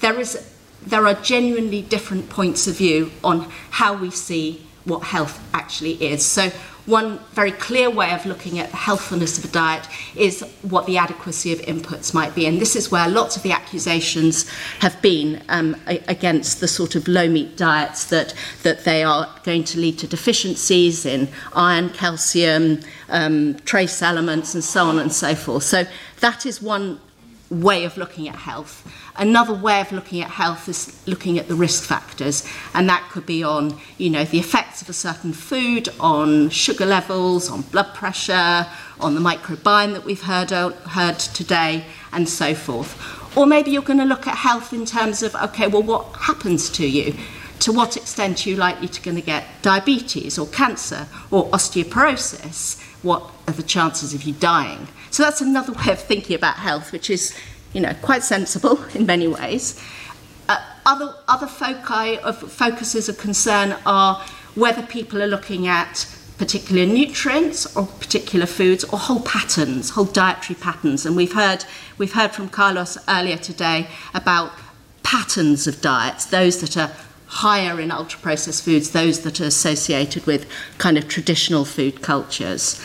there 0.00 0.18
is 0.20 0.48
there 0.84 1.06
are 1.06 1.14
genuinely 1.14 1.80
different 1.80 2.28
points 2.28 2.66
of 2.66 2.76
view 2.76 3.12
on 3.22 3.48
how 3.70 3.94
we 3.94 4.10
see 4.10 4.66
what 4.84 5.04
health 5.04 5.40
actually 5.54 5.92
is. 6.02 6.24
So 6.24 6.50
one 6.86 7.18
very 7.32 7.52
clear 7.52 7.88
way 7.88 8.12
of 8.12 8.26
looking 8.26 8.58
at 8.58 8.70
the 8.70 8.76
healthfulness 8.76 9.38
of 9.38 9.44
a 9.44 9.48
diet 9.48 9.86
is 10.16 10.42
what 10.62 10.86
the 10.86 10.98
adequacy 10.98 11.52
of 11.52 11.60
inputs 11.60 12.12
might 12.12 12.34
be. 12.34 12.46
And 12.46 12.60
this 12.60 12.74
is 12.74 12.90
where 12.90 13.08
lots 13.08 13.36
of 13.36 13.42
the 13.42 13.52
accusations 13.52 14.48
have 14.80 15.00
been 15.00 15.42
um, 15.48 15.76
against 15.86 16.60
the 16.60 16.66
sort 16.66 16.96
of 16.96 17.06
low 17.06 17.28
meat 17.28 17.56
diets 17.56 18.06
that, 18.06 18.34
that 18.64 18.84
they 18.84 19.04
are 19.04 19.28
going 19.44 19.62
to 19.64 19.78
lead 19.78 19.98
to 20.00 20.08
deficiencies 20.08 21.06
in 21.06 21.28
iron, 21.54 21.88
calcium, 21.90 22.80
um, 23.08 23.54
trace 23.64 24.02
elements, 24.02 24.54
and 24.54 24.64
so 24.64 24.86
on 24.86 24.98
and 24.98 25.12
so 25.12 25.34
forth. 25.34 25.62
So 25.62 25.84
that 26.20 26.46
is 26.46 26.60
one 26.60 27.00
way 27.52 27.84
of 27.84 27.96
looking 27.96 28.28
at 28.28 28.34
health. 28.34 28.86
Another 29.16 29.52
way 29.52 29.80
of 29.80 29.92
looking 29.92 30.22
at 30.22 30.30
health 30.30 30.68
is 30.68 31.00
looking 31.06 31.38
at 31.38 31.48
the 31.48 31.54
risk 31.54 31.84
factors, 31.84 32.46
and 32.74 32.88
that 32.88 33.06
could 33.10 33.26
be 33.26 33.42
on, 33.42 33.78
you 33.98 34.08
know, 34.08 34.24
the 34.24 34.38
effects 34.38 34.80
of 34.80 34.88
a 34.88 34.92
certain 34.92 35.32
food, 35.32 35.88
on 36.00 36.48
sugar 36.48 36.86
levels, 36.86 37.50
on 37.50 37.62
blood 37.62 37.94
pressure, 37.94 38.66
on 39.00 39.14
the 39.14 39.20
microbiome 39.20 39.92
that 39.92 40.04
we've 40.04 40.22
heard, 40.22 40.50
heard 40.50 41.18
today, 41.18 41.84
and 42.12 42.28
so 42.28 42.54
forth. 42.54 43.36
Or 43.36 43.46
maybe 43.46 43.70
you're 43.70 43.82
going 43.82 43.98
to 43.98 44.04
look 44.04 44.26
at 44.26 44.36
health 44.36 44.72
in 44.72 44.84
terms 44.84 45.22
of, 45.22 45.34
okay, 45.34 45.66
well, 45.66 45.82
what 45.82 46.04
happens 46.16 46.70
to 46.70 46.86
you? 46.86 47.14
To 47.62 47.72
what 47.72 47.96
extent 47.96 48.44
are 48.44 48.50
you 48.50 48.56
likely 48.56 48.88
to 48.88 49.00
going 49.02 49.14
to 49.14 49.22
get 49.22 49.44
diabetes 49.62 50.36
or 50.36 50.48
cancer 50.48 51.06
or 51.30 51.48
osteoporosis? 51.50 52.82
What 53.04 53.30
are 53.46 53.54
the 53.54 53.62
chances 53.62 54.12
of 54.14 54.24
you 54.24 54.32
dying? 54.32 54.88
So 55.12 55.22
that's 55.22 55.40
another 55.40 55.72
way 55.72 55.92
of 55.92 56.00
thinking 56.00 56.34
about 56.34 56.56
health, 56.56 56.90
which 56.90 57.08
is, 57.08 57.38
you 57.72 57.80
know, 57.80 57.94
quite 58.02 58.24
sensible 58.24 58.82
in 58.96 59.06
many 59.06 59.28
ways. 59.28 59.80
Uh, 60.48 60.60
other, 60.84 61.14
other 61.28 61.46
foci 61.46 62.18
of 62.18 62.36
focuses 62.50 63.08
of 63.08 63.16
concern 63.16 63.76
are 63.86 64.20
whether 64.56 64.82
people 64.82 65.22
are 65.22 65.28
looking 65.28 65.68
at 65.68 66.12
particular 66.38 66.84
nutrients 66.84 67.76
or 67.76 67.86
particular 67.86 68.46
foods 68.46 68.82
or 68.82 68.98
whole 68.98 69.20
patterns, 69.20 69.90
whole 69.90 70.06
dietary 70.06 70.58
patterns. 70.58 71.06
And 71.06 71.14
we've 71.14 71.34
heard, 71.34 71.64
we've 71.96 72.14
heard 72.14 72.32
from 72.32 72.48
Carlos 72.48 72.98
earlier 73.08 73.36
today 73.36 73.86
about 74.14 74.50
patterns 75.04 75.68
of 75.68 75.80
diets, 75.80 76.24
those 76.24 76.60
that 76.60 76.76
are 76.76 76.90
higher 77.32 77.80
in 77.80 77.90
ultra 77.90 78.20
processed 78.20 78.62
foods, 78.62 78.90
those 78.90 79.20
that 79.20 79.40
are 79.40 79.46
associated 79.46 80.26
with 80.26 80.46
kind 80.76 80.98
of 80.98 81.08
traditional 81.08 81.64
food 81.64 82.02
cultures. 82.02 82.78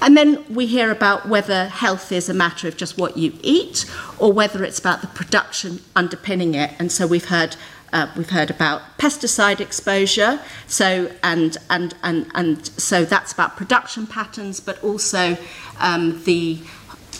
And 0.00 0.16
then 0.16 0.42
we 0.48 0.64
hear 0.64 0.90
about 0.90 1.28
whether 1.28 1.68
health 1.68 2.10
is 2.10 2.30
a 2.30 2.34
matter 2.34 2.66
of 2.66 2.78
just 2.78 2.96
what 2.96 3.18
you 3.18 3.34
eat 3.42 3.84
or 4.18 4.32
whether 4.32 4.64
it's 4.64 4.78
about 4.78 5.02
the 5.02 5.06
production 5.08 5.80
underpinning 5.94 6.54
it. 6.54 6.70
And 6.78 6.90
so 6.90 7.06
we've 7.06 7.26
heard 7.26 7.56
uh, 7.92 8.06
we've 8.16 8.30
heard 8.30 8.50
about 8.50 8.82
pesticide 8.98 9.60
exposure, 9.60 10.40
so 10.68 11.10
and 11.24 11.56
and 11.68 11.92
and 12.04 12.30
and 12.36 12.66
so 12.66 13.04
that's 13.04 13.32
about 13.32 13.56
production 13.56 14.06
patterns, 14.06 14.60
but 14.60 14.82
also 14.84 15.36
um, 15.80 16.22
the 16.22 16.60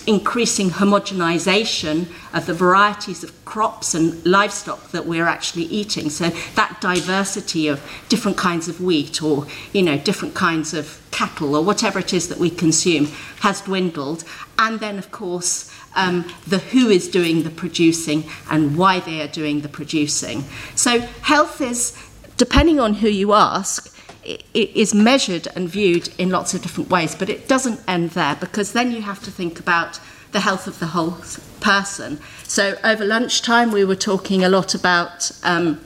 increasing 0.07 0.71
homogenization 0.71 2.07
of 2.33 2.47
the 2.47 2.55
varieties 2.55 3.25
of 3.25 3.45
crops 3.45 3.95
and 3.95 4.25
livestock 4.25 4.91
that 4.91 5.07
we're 5.07 5.27
actually 5.27 5.65
eating. 5.65 6.11
So 6.11 6.31
that 6.55 6.81
diversity 6.81 7.69
of 7.69 7.81
different 8.09 8.37
kinds 8.37 8.69
of 8.69 8.81
wheat 8.81 9.23
or 9.23 9.47
you 9.73 9.83
know 9.83 9.99
different 9.99 10.35
kinds 10.35 10.75
of 10.75 11.01
cattle 11.11 11.57
or 11.57 11.65
whatever 11.65 11.99
it 11.99 12.13
is 12.13 12.29
that 12.29 12.39
we 12.39 12.51
consume 12.51 13.07
has 13.41 13.61
dwindled. 13.63 14.25
And 14.59 14.81
then 14.81 14.99
of 14.99 15.11
course 15.11 15.71
um, 15.97 16.33
the 16.47 16.59
who 16.59 16.89
is 16.89 17.09
doing 17.09 17.43
the 17.43 17.51
producing 17.51 18.25
and 18.51 18.77
why 18.77 19.01
they 19.01 19.21
are 19.21 19.29
doing 19.29 19.61
the 19.61 19.69
producing. 19.69 20.45
So 20.75 21.01
health 21.01 21.61
is, 21.61 21.97
depending 22.37 22.79
on 22.81 22.95
who 22.95 23.09
you 23.09 23.33
ask, 23.33 23.95
it 24.25 24.45
is 24.55 24.95
measured 24.95 25.49
and 25.55 25.69
viewed 25.69 26.09
in 26.19 26.31
lots 26.31 26.55
of 26.55 26.63
different 26.63 26.91
ways, 26.91 27.15
but 27.15 27.29
it 27.29 27.49
doesn't 27.49 27.81
end 27.89 28.11
there 28.11 28.37
because 28.37 28.73
then 28.73 28.93
you 28.93 29.03
have 29.03 29.23
to 29.25 29.31
think 29.31 29.59
about 29.59 30.01
the 30.33 30.41
health 30.41 30.67
of 30.67 30.79
the 30.79 30.87
whole 30.87 31.19
person. 31.61 32.21
So 32.45 32.77
over 32.85 33.05
lunchtime, 33.05 33.73
we 33.73 33.85
were 33.85 33.97
talking 33.97 34.45
a 34.45 34.49
lot 34.49 34.75
about 34.75 35.33
um, 35.43 35.81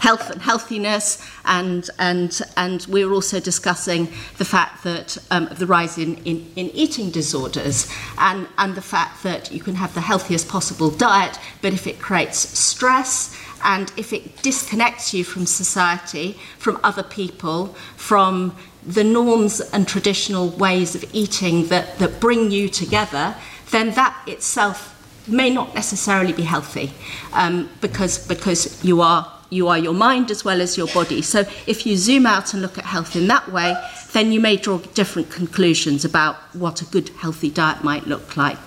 health 0.00 0.30
and 0.30 0.42
healthiness, 0.42 1.24
and 1.44 1.88
and 1.98 2.40
and 2.56 2.86
we 2.88 3.04
were 3.04 3.12
also 3.12 3.38
discussing 3.38 4.06
the 4.38 4.44
fact 4.44 4.82
that 4.84 5.16
um, 5.30 5.48
the 5.52 5.66
rise 5.66 5.98
in, 5.98 6.16
in, 6.24 6.50
in 6.56 6.70
eating 6.70 7.10
disorders, 7.10 7.88
and 8.18 8.48
and 8.58 8.74
the 8.74 8.82
fact 8.82 9.22
that 9.22 9.52
you 9.52 9.60
can 9.60 9.76
have 9.76 9.94
the 9.94 10.00
healthiest 10.00 10.48
possible 10.48 10.90
diet, 10.90 11.38
but 11.62 11.72
if 11.72 11.86
it 11.86 12.00
creates 12.00 12.38
stress 12.58 13.36
and 13.64 13.92
if 13.96 14.12
it 14.12 14.42
disconnects 14.42 15.12
you 15.12 15.24
from 15.24 15.46
society, 15.46 16.38
from 16.58 16.80
other 16.82 17.02
people, 17.02 17.68
from 17.96 18.56
the 18.86 19.04
norms 19.04 19.60
and 19.60 19.86
traditional 19.86 20.48
ways 20.48 20.94
of 20.94 21.04
eating 21.12 21.66
that, 21.66 21.98
that 21.98 22.20
bring 22.20 22.50
you 22.50 22.68
together, 22.68 23.34
then 23.70 23.90
that 23.92 24.16
itself 24.26 24.96
may 25.28 25.50
not 25.50 25.74
necessarily 25.74 26.32
be 26.32 26.42
healthy 26.42 26.92
um, 27.32 27.68
because, 27.80 28.26
because 28.26 28.82
you, 28.84 29.00
are, 29.00 29.30
you 29.50 29.68
are 29.68 29.78
your 29.78 29.94
mind 29.94 30.30
as 30.30 30.44
well 30.44 30.60
as 30.60 30.76
your 30.76 30.88
body. 30.88 31.22
So 31.22 31.40
if 31.66 31.86
you 31.86 31.96
zoom 31.96 32.26
out 32.26 32.52
and 32.52 32.62
look 32.62 32.78
at 32.78 32.84
health 32.84 33.14
in 33.14 33.26
that 33.28 33.52
way, 33.52 33.76
then 34.12 34.32
you 34.32 34.40
may 34.40 34.56
draw 34.56 34.78
different 34.78 35.30
conclusions 35.30 36.04
about 36.04 36.36
what 36.54 36.82
a 36.82 36.86
good 36.86 37.10
healthy 37.10 37.50
diet 37.50 37.84
might 37.84 38.06
look 38.06 38.36
like. 38.36 38.58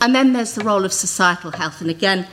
And 0.00 0.14
then 0.14 0.32
there's 0.32 0.54
the 0.54 0.64
role 0.64 0.84
of 0.84 0.92
societal 0.92 1.52
health. 1.52 1.80
And 1.80 1.88
again, 1.88 2.26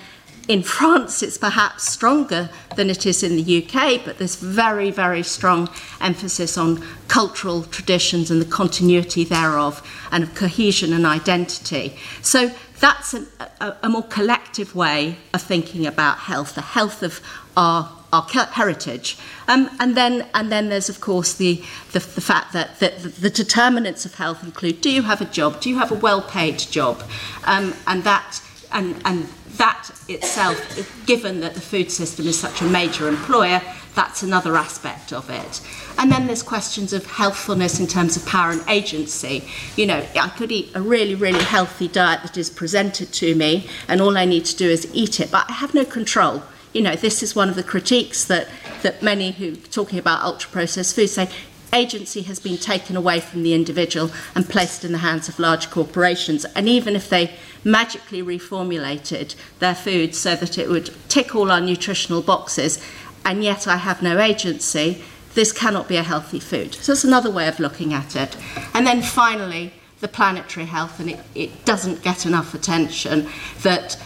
in 0.49 0.63
France, 0.63 1.21
it's 1.21 1.37
perhaps 1.37 1.87
stronger 1.87 2.49
than 2.75 2.89
it 2.89 3.05
is 3.05 3.21
in 3.21 3.35
the 3.35 3.63
UK, 3.63 4.03
but 4.03 4.17
there's 4.17 4.35
very, 4.35 4.89
very 4.89 5.21
strong 5.21 5.69
emphasis 6.01 6.57
on 6.57 6.83
cultural 7.07 7.61
traditions 7.61 8.31
and 8.31 8.41
the 8.41 8.45
continuity 8.45 9.23
thereof, 9.23 9.87
and 10.11 10.23
of 10.23 10.33
cohesion 10.33 10.91
and 10.91 11.05
identity. 11.05 11.95
So 12.23 12.51
that's 12.79 13.13
a, 13.13 13.27
a, 13.61 13.77
a 13.83 13.89
more 13.89 14.01
collective 14.01 14.73
way 14.73 15.17
of 15.35 15.43
thinking 15.43 15.85
about 15.85 16.17
health, 16.17 16.55
the 16.55 16.61
health 16.61 17.03
of 17.03 17.21
our 17.55 17.95
our 18.11 18.23
heritage. 18.23 19.19
Um, 19.47 19.69
and 19.79 19.95
then 19.95 20.27
and 20.33 20.51
then 20.51 20.69
there's 20.69 20.89
of 20.89 20.99
course 20.99 21.35
the 21.35 21.63
the, 21.91 21.99
the 21.99 22.21
fact 22.21 22.53
that, 22.53 22.79
that 22.79 23.03
the 23.03 23.29
determinants 23.29 24.03
of 24.03 24.15
health 24.15 24.43
include 24.43 24.81
do 24.81 24.89
you 24.89 25.03
have 25.03 25.21
a 25.21 25.25
job, 25.25 25.61
do 25.61 25.69
you 25.69 25.77
have 25.77 25.91
a 25.91 25.95
well-paid 25.95 26.57
job, 26.57 27.03
um, 27.45 27.75
and 27.85 28.03
that 28.03 28.41
and 28.71 28.99
and 29.05 29.27
that 29.59 29.91
itself, 30.07 30.57
given 31.05 31.41
that 31.41 31.53
the 31.53 31.61
food 31.61 31.91
system 31.91 32.27
is 32.27 32.39
such 32.39 32.61
a 32.61 32.65
major 32.65 33.07
employer, 33.07 33.61
that's 33.93 34.23
another 34.23 34.55
aspect 34.55 35.11
of 35.11 35.29
it. 35.29 35.61
And 35.97 36.11
then 36.11 36.27
there's 36.27 36.41
questions 36.41 36.93
of 36.93 37.05
healthfulness 37.05 37.79
in 37.79 37.85
terms 37.85 38.15
of 38.15 38.25
power 38.25 38.51
and 38.51 38.63
agency. 38.69 39.43
You 39.75 39.85
know, 39.87 40.05
I 40.19 40.29
could 40.29 40.51
eat 40.51 40.71
a 40.73 40.81
really, 40.81 41.13
really 41.13 41.43
healthy 41.43 41.89
diet 41.89 42.21
that 42.23 42.37
is 42.37 42.49
presented 42.49 43.11
to 43.13 43.35
me, 43.35 43.67
and 43.87 44.01
all 44.01 44.17
I 44.17 44.25
need 44.25 44.45
to 44.45 44.55
do 44.55 44.69
is 44.69 44.89
eat 44.93 45.19
it, 45.19 45.29
but 45.29 45.49
I 45.49 45.53
have 45.53 45.73
no 45.73 45.83
control. 45.83 46.43
You 46.73 46.81
know, 46.81 46.95
this 46.95 47.21
is 47.21 47.35
one 47.35 47.49
of 47.49 47.55
the 47.55 47.63
critiques 47.63 48.23
that, 48.25 48.47
that 48.83 49.03
many 49.03 49.31
who 49.31 49.53
are 49.53 49.67
talking 49.71 49.99
about 49.99 50.23
ultra 50.23 50.49
processed 50.51 50.95
foods 50.95 51.13
say 51.13 51.29
agency 51.73 52.21
has 52.23 52.39
been 52.39 52.57
taken 52.57 52.95
away 52.95 53.19
from 53.19 53.43
the 53.43 53.53
individual 53.53 54.11
and 54.35 54.49
placed 54.49 54.83
in 54.83 54.91
the 54.91 54.99
hands 54.99 55.29
of 55.29 55.39
large 55.39 55.69
corporations. 55.69 56.45
And 56.55 56.67
even 56.67 56.95
if 56.95 57.09
they 57.09 57.31
magically 57.63 58.23
reformulated 58.23 59.35
their 59.59 59.75
food 59.75 60.15
so 60.15 60.35
that 60.35 60.57
it 60.57 60.69
would 60.69 60.91
tick 61.09 61.35
all 61.35 61.51
our 61.51 61.61
nutritional 61.61 62.21
boxes, 62.21 62.83
and 63.25 63.43
yet 63.43 63.67
I 63.67 63.77
have 63.77 64.01
no 64.01 64.19
agency, 64.19 65.03
this 65.35 65.51
cannot 65.51 65.87
be 65.87 65.97
a 65.97 66.03
healthy 66.03 66.39
food. 66.39 66.73
So 66.75 66.93
that's 66.93 67.03
another 67.03 67.31
way 67.31 67.47
of 67.47 67.59
looking 67.59 67.93
at 67.93 68.15
it. 68.15 68.35
And 68.73 68.85
then 68.87 69.01
finally, 69.01 69.73
the 69.99 70.07
planetary 70.07 70.65
health, 70.65 70.99
and 70.99 71.11
it, 71.11 71.19
it 71.35 71.65
doesn't 71.65 72.01
get 72.01 72.25
enough 72.25 72.53
attention 72.53 73.27
that 73.61 74.01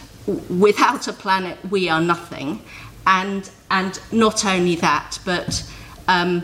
without 0.48 1.06
a 1.08 1.12
planet 1.12 1.58
we 1.70 1.88
are 1.88 2.00
nothing. 2.00 2.60
And, 3.06 3.48
and 3.70 4.00
not 4.12 4.44
only 4.44 4.76
that, 4.76 5.18
but 5.24 5.70
um, 6.08 6.42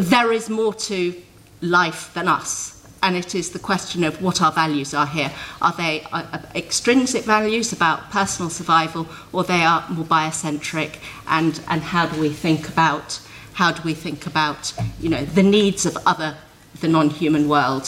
there 0.00 0.32
is 0.32 0.48
more 0.48 0.74
to 0.74 1.14
life 1.60 2.12
than 2.14 2.28
us 2.28 2.76
and 3.02 3.16
it 3.16 3.34
is 3.34 3.50
the 3.50 3.58
question 3.58 4.02
of 4.04 4.20
what 4.20 4.42
our 4.42 4.50
values 4.50 4.94
are 4.94 5.06
here. 5.06 5.30
Are 5.62 5.72
they 5.72 6.02
uh, 6.12 6.26
uh, 6.32 6.38
extrinsic 6.54 7.24
values 7.24 7.72
about 7.72 8.10
personal 8.10 8.50
survival, 8.50 9.06
or 9.32 9.44
they 9.44 9.62
are 9.62 9.84
more 9.88 10.04
biocentric? 10.04 10.98
And, 11.28 11.60
and 11.68 11.82
how 11.82 12.06
do 12.06 12.20
we 12.20 12.30
think 12.30 12.68
about 12.68 13.20
how 13.52 13.72
do 13.72 13.80
we 13.84 13.94
think 13.94 14.26
about 14.26 14.74
you 15.00 15.08
know 15.08 15.24
the 15.24 15.42
needs 15.42 15.86
of 15.86 15.96
other 16.04 16.36
the 16.80 16.88
non-human 16.88 17.48
world? 17.48 17.86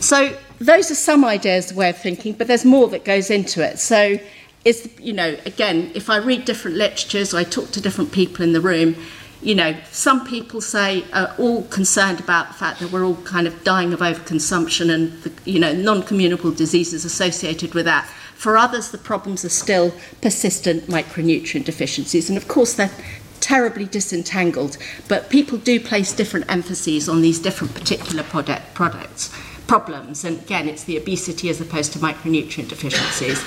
So 0.00 0.36
those 0.58 0.90
are 0.90 0.96
some 0.96 1.24
ideas, 1.24 1.74
way 1.74 1.90
of 1.90 1.98
thinking, 1.98 2.32
but 2.32 2.46
there's 2.46 2.64
more 2.64 2.88
that 2.88 3.04
goes 3.04 3.30
into 3.30 3.62
it. 3.62 3.78
So 3.78 4.18
is 4.64 4.90
you 4.98 5.12
know 5.12 5.36
again, 5.44 5.90
if 5.94 6.08
I 6.08 6.16
read 6.16 6.44
different 6.44 6.76
literatures, 6.76 7.34
or 7.34 7.38
I 7.38 7.44
talk 7.44 7.72
to 7.72 7.80
different 7.80 8.12
people 8.12 8.42
in 8.44 8.52
the 8.52 8.60
room 8.60 8.96
you 9.40 9.54
know, 9.54 9.76
some 9.92 10.26
people 10.26 10.60
say 10.60 11.04
are 11.12 11.34
all 11.38 11.62
concerned 11.64 12.20
about 12.20 12.48
the 12.48 12.54
fact 12.54 12.80
that 12.80 12.90
we're 12.90 13.04
all 13.04 13.16
kind 13.22 13.46
of 13.46 13.62
dying 13.64 13.92
of 13.92 14.00
overconsumption 14.00 14.92
and, 14.92 15.12
the, 15.22 15.32
you 15.50 15.60
know, 15.60 15.72
non-communicable 15.72 16.52
diseases 16.52 17.04
associated 17.04 17.74
with 17.74 17.84
that. 17.84 18.06
For 18.34 18.56
others, 18.56 18.90
the 18.90 18.98
problems 18.98 19.44
are 19.44 19.48
still 19.48 19.92
persistent 20.20 20.84
micronutrient 20.84 21.64
deficiencies. 21.64 22.28
And 22.28 22.36
of 22.36 22.48
course, 22.48 22.74
they're 22.74 22.90
terribly 23.40 23.84
disentangled. 23.84 24.76
But 25.08 25.30
people 25.30 25.58
do 25.58 25.80
place 25.80 26.12
different 26.12 26.50
emphases 26.50 27.08
on 27.08 27.20
these 27.20 27.38
different 27.38 27.74
particular 27.74 28.22
product, 28.24 28.74
products, 28.74 29.32
problems. 29.66 30.24
And 30.24 30.40
again, 30.40 30.68
it's 30.68 30.84
the 30.84 30.96
obesity 30.96 31.48
as 31.48 31.60
opposed 31.60 31.92
to 31.92 31.98
micronutrient 31.98 32.68
deficiencies. 32.68 33.42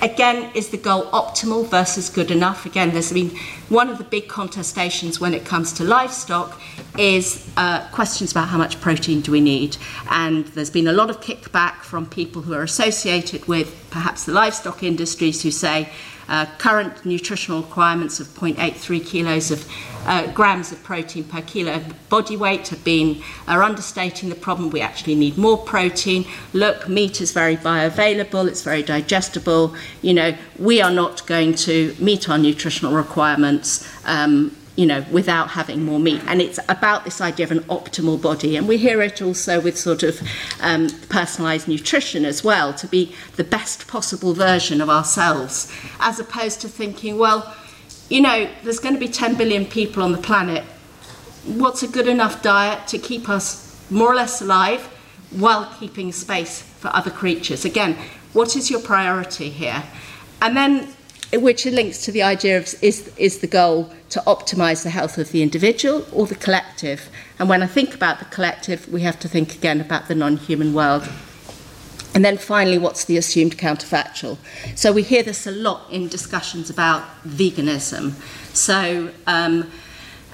Again, 0.00 0.52
is 0.54 0.68
the 0.68 0.76
goal 0.76 1.06
optimal 1.06 1.66
versus 1.66 2.08
good 2.08 2.30
enough? 2.30 2.64
Again, 2.66 2.92
there's 2.92 3.12
been 3.12 3.30
one 3.68 3.88
of 3.88 3.98
the 3.98 4.04
big 4.04 4.28
contestations 4.28 5.18
when 5.18 5.34
it 5.34 5.44
comes 5.44 5.72
to 5.74 5.84
livestock 5.84 6.60
is 6.96 7.50
uh, 7.56 7.88
questions 7.88 8.30
about 8.30 8.46
how 8.46 8.58
much 8.58 8.80
protein 8.80 9.22
do 9.22 9.32
we 9.32 9.40
need. 9.40 9.76
And 10.08 10.46
there's 10.48 10.70
been 10.70 10.86
a 10.86 10.92
lot 10.92 11.10
of 11.10 11.20
kickback 11.20 11.82
from 11.82 12.06
people 12.06 12.42
who 12.42 12.54
are 12.54 12.62
associated 12.62 13.48
with 13.48 13.88
perhaps 13.90 14.24
the 14.24 14.32
livestock 14.32 14.84
industries 14.84 15.42
who 15.42 15.50
say 15.50 15.88
uh, 16.28 16.46
current 16.58 17.04
nutritional 17.04 17.62
requirements 17.62 18.20
of 18.20 18.26
0.83 18.28 19.06
kilos 19.06 19.50
of 19.50 19.70
uh, 20.06 20.30
grams 20.32 20.72
of 20.72 20.82
protein 20.82 21.24
per 21.24 21.42
kilo 21.42 21.72
of 21.74 22.08
body 22.08 22.36
weight 22.36 22.68
have 22.68 22.82
been 22.84 23.22
are 23.46 23.62
understating 23.62 24.28
the 24.28 24.34
problem. 24.34 24.70
We 24.70 24.80
actually 24.80 25.14
need 25.14 25.36
more 25.36 25.58
protein. 25.58 26.24
Look, 26.52 26.88
meat 26.88 27.20
is 27.20 27.32
very 27.32 27.56
bioavailable, 27.56 28.48
it's 28.48 28.62
very 28.62 28.82
digestible. 28.82 29.74
You 30.02 30.14
know, 30.14 30.36
we 30.58 30.80
are 30.80 30.92
not 30.92 31.26
going 31.26 31.54
to 31.56 31.94
meet 31.98 32.28
our 32.28 32.38
nutritional 32.38 32.94
requirements 32.94 33.86
um, 34.04 34.56
you 34.78 34.86
know, 34.86 35.04
without 35.10 35.50
having 35.50 35.82
more 35.82 35.98
meat. 35.98 36.22
And 36.28 36.40
it's 36.40 36.60
about 36.68 37.02
this 37.02 37.20
idea 37.20 37.44
of 37.44 37.50
an 37.50 37.64
optimal 37.64 38.22
body. 38.22 38.54
And 38.54 38.68
we 38.68 38.76
hear 38.76 39.02
it 39.02 39.20
also 39.20 39.60
with 39.60 39.76
sort 39.76 40.04
of 40.04 40.22
um, 40.60 40.88
personalized 41.08 41.66
nutrition 41.66 42.24
as 42.24 42.44
well, 42.44 42.72
to 42.74 42.86
be 42.86 43.12
the 43.34 43.42
best 43.42 43.88
possible 43.88 44.34
version 44.34 44.80
of 44.80 44.88
ourselves, 44.88 45.68
as 45.98 46.20
opposed 46.20 46.60
to 46.60 46.68
thinking, 46.68 47.18
well, 47.18 47.56
you 48.08 48.20
know, 48.20 48.48
there's 48.62 48.78
going 48.78 48.94
to 48.94 49.00
be 49.00 49.08
10 49.08 49.34
billion 49.34 49.66
people 49.66 50.00
on 50.00 50.12
the 50.12 50.18
planet. 50.18 50.62
What's 51.44 51.82
a 51.82 51.88
good 51.88 52.06
enough 52.06 52.40
diet 52.40 52.86
to 52.86 52.98
keep 52.98 53.28
us 53.28 53.84
more 53.90 54.12
or 54.12 54.14
less 54.14 54.40
alive 54.40 54.82
while 55.32 55.74
keeping 55.80 56.12
space 56.12 56.62
for 56.62 56.94
other 56.94 57.10
creatures? 57.10 57.64
Again, 57.64 57.96
what 58.32 58.54
is 58.54 58.70
your 58.70 58.80
priority 58.80 59.50
here? 59.50 59.82
And 60.40 60.56
then 60.56 60.94
which 61.32 61.66
links 61.66 62.04
to 62.04 62.12
the 62.12 62.22
idea 62.22 62.56
of 62.56 62.74
is, 62.82 63.12
is 63.16 63.38
the 63.38 63.46
goal 63.46 63.92
to 64.10 64.20
optimize 64.26 64.82
the 64.82 64.90
health 64.90 65.18
of 65.18 65.30
the 65.30 65.42
individual 65.42 66.06
or 66.12 66.26
the 66.26 66.34
collective. 66.34 67.08
And 67.38 67.48
when 67.48 67.62
I 67.62 67.66
think 67.66 67.94
about 67.94 68.18
the 68.18 68.24
collective, 68.26 68.88
we 68.88 69.02
have 69.02 69.18
to 69.20 69.28
think 69.28 69.54
again 69.54 69.80
about 69.80 70.08
the 70.08 70.14
non 70.14 70.38
human 70.38 70.72
world. 70.72 71.08
And 72.14 72.24
then 72.24 72.38
finally, 72.38 72.78
what's 72.78 73.04
the 73.04 73.18
assumed 73.18 73.58
counterfactual? 73.58 74.38
So 74.74 74.92
we 74.92 75.02
hear 75.02 75.22
this 75.22 75.46
a 75.46 75.50
lot 75.50 75.90
in 75.90 76.08
discussions 76.08 76.70
about 76.70 77.02
veganism. 77.24 78.12
So 78.56 79.12
um, 79.26 79.70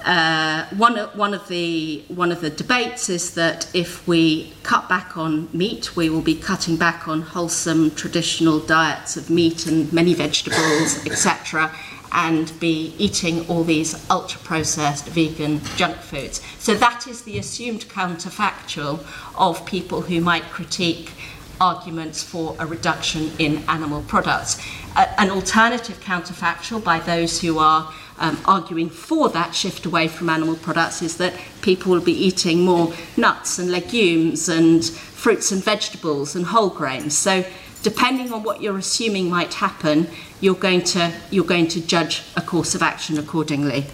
uh, 0.05 0.67
one, 0.77 0.99
of, 0.99 1.17
one, 1.17 1.33
of 1.33 1.49
the, 1.49 2.05
one 2.09 2.31
of 2.31 2.43
the 2.43 2.51
debates 2.51 3.09
is 3.09 3.35
that 3.35 3.69
if 3.75 4.07
we 4.07 4.53
cut 4.63 4.87
back 4.87 5.17
on 5.17 5.49
meat, 5.53 5.97
we 5.97 6.11
will 6.11 6.21
be 6.21 6.35
cutting 6.35 6.77
back 6.77 7.09
on 7.09 7.23
wholesome 7.23 7.91
traditional 7.93 8.61
diets 8.61 9.17
of 9.17 9.31
meat 9.31 9.67
and 9.67 9.91
many 9.93 10.13
vegetables, 10.13 11.05
etc., 11.07 11.75
and 12.13 12.53
be 12.61 12.95
eating 12.99 13.49
all 13.49 13.65
these 13.65 14.09
ultra 14.11 14.39
processed 14.41 15.07
vegan 15.09 15.61
junk 15.77 15.97
foods. 15.97 16.41
So 16.59 16.75
that 16.75 17.07
is 17.07 17.23
the 17.23 17.39
assumed 17.39 17.87
counterfactual 17.87 19.05
of 19.37 19.65
people 19.65 20.03
who 20.03 20.21
might 20.21 20.45
critique 20.45 21.13
arguments 21.61 22.23
for 22.23 22.55
a 22.59 22.67
reduction 22.67 23.33
in 23.39 23.65
animal 23.69 24.03
products. 24.03 24.61
Uh, 24.97 25.07
an 25.19 25.31
alternative 25.31 25.99
counterfactual 26.01 26.85
by 26.85 27.01
those 27.01 27.41
who 27.41 27.59
are 27.59 27.93
um, 28.19 28.39
arguing 28.45 28.89
for 28.89 29.29
that 29.31 29.55
shift 29.55 29.87
away 29.87 30.09
from 30.09 30.29
animal 30.29 30.57
products 30.57 31.03
is 31.03 31.17
that 31.17 31.35
people 31.63 31.93
will 31.93 32.01
be 32.01 32.13
eating 32.13 32.61
more 32.65 32.93
nuts 33.17 33.59
and 33.59 33.71
legumes 33.71 34.49
and 34.49 34.85
fruits 34.85 35.51
and 35.53 35.63
vegetables 35.63 36.37
and 36.37 36.47
whole 36.47 36.71
grains. 36.71 37.17
So 37.17 37.45
depending 37.83 38.33
on 38.33 38.43
what 38.43 38.63
you're 38.63 38.79
assuming 38.79 39.29
might 39.29 39.55
happen, 39.55 40.09
you're 40.41 40.55
going 40.55 40.83
to, 40.83 41.13
you're 41.31 41.45
going 41.45 41.69
to 41.69 41.81
judge 41.81 42.23
a 42.37 42.41
course 42.41 42.75
of 42.75 42.83
action 42.83 43.19
accordingly. 43.19 43.87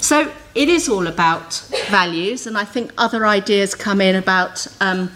So 0.00 0.32
it 0.54 0.68
is 0.68 0.88
all 0.88 1.06
about 1.06 1.54
values, 1.88 2.46
and 2.46 2.58
I 2.58 2.64
think 2.64 2.92
other 2.98 3.26
ideas 3.26 3.74
come 3.74 4.00
in 4.00 4.16
about 4.16 4.66
um, 4.80 5.12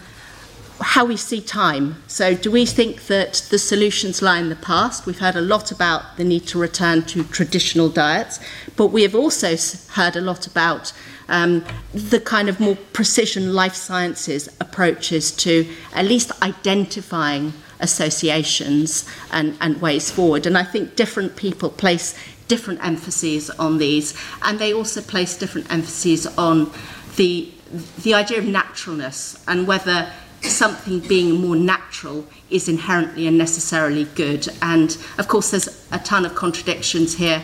how 0.81 1.05
we 1.05 1.17
see 1.17 1.41
time. 1.41 2.03
So, 2.07 2.33
do 2.33 2.51
we 2.51 2.65
think 2.65 3.07
that 3.07 3.47
the 3.49 3.57
solutions 3.59 4.21
lie 4.21 4.39
in 4.39 4.49
the 4.49 4.55
past? 4.55 5.05
We've 5.05 5.19
heard 5.19 5.35
a 5.35 5.41
lot 5.41 5.71
about 5.71 6.17
the 6.17 6.23
need 6.23 6.47
to 6.47 6.59
return 6.59 7.03
to 7.03 7.23
traditional 7.23 7.89
diets, 7.89 8.39
but 8.75 8.87
we 8.87 9.03
have 9.03 9.15
also 9.15 9.55
heard 9.91 10.15
a 10.15 10.21
lot 10.21 10.47
about 10.47 10.93
um, 11.27 11.65
the 11.93 12.19
kind 12.19 12.49
of 12.49 12.59
more 12.59 12.75
precision 12.93 13.53
life 13.53 13.73
sciences 13.73 14.47
approaches 14.59 15.31
to 15.31 15.67
at 15.93 16.05
least 16.05 16.31
identifying 16.43 17.53
associations 17.79 19.07
and, 19.31 19.57
and 19.61 19.81
ways 19.81 20.11
forward. 20.11 20.45
And 20.45 20.57
I 20.57 20.63
think 20.63 20.95
different 20.95 21.35
people 21.35 21.69
place 21.69 22.17
different 22.47 22.83
emphases 22.85 23.49
on 23.51 23.77
these, 23.77 24.13
and 24.43 24.59
they 24.59 24.73
also 24.73 25.01
place 25.01 25.37
different 25.37 25.71
emphases 25.71 26.27
on 26.37 26.71
the 27.15 27.51
the 28.03 28.13
idea 28.13 28.37
of 28.37 28.45
naturalness 28.45 29.43
and 29.47 29.67
whether 29.67 30.11
something 30.49 30.99
being 30.99 31.41
more 31.41 31.55
natural 31.55 32.25
is 32.49 32.67
inherently 32.67 33.27
and 33.27 33.37
necessarily 33.37 34.05
good. 34.15 34.47
And 34.61 34.97
of 35.17 35.27
course, 35.27 35.51
there's 35.51 35.87
a 35.91 35.99
ton 35.99 36.25
of 36.25 36.35
contradictions 36.35 37.15
here. 37.15 37.43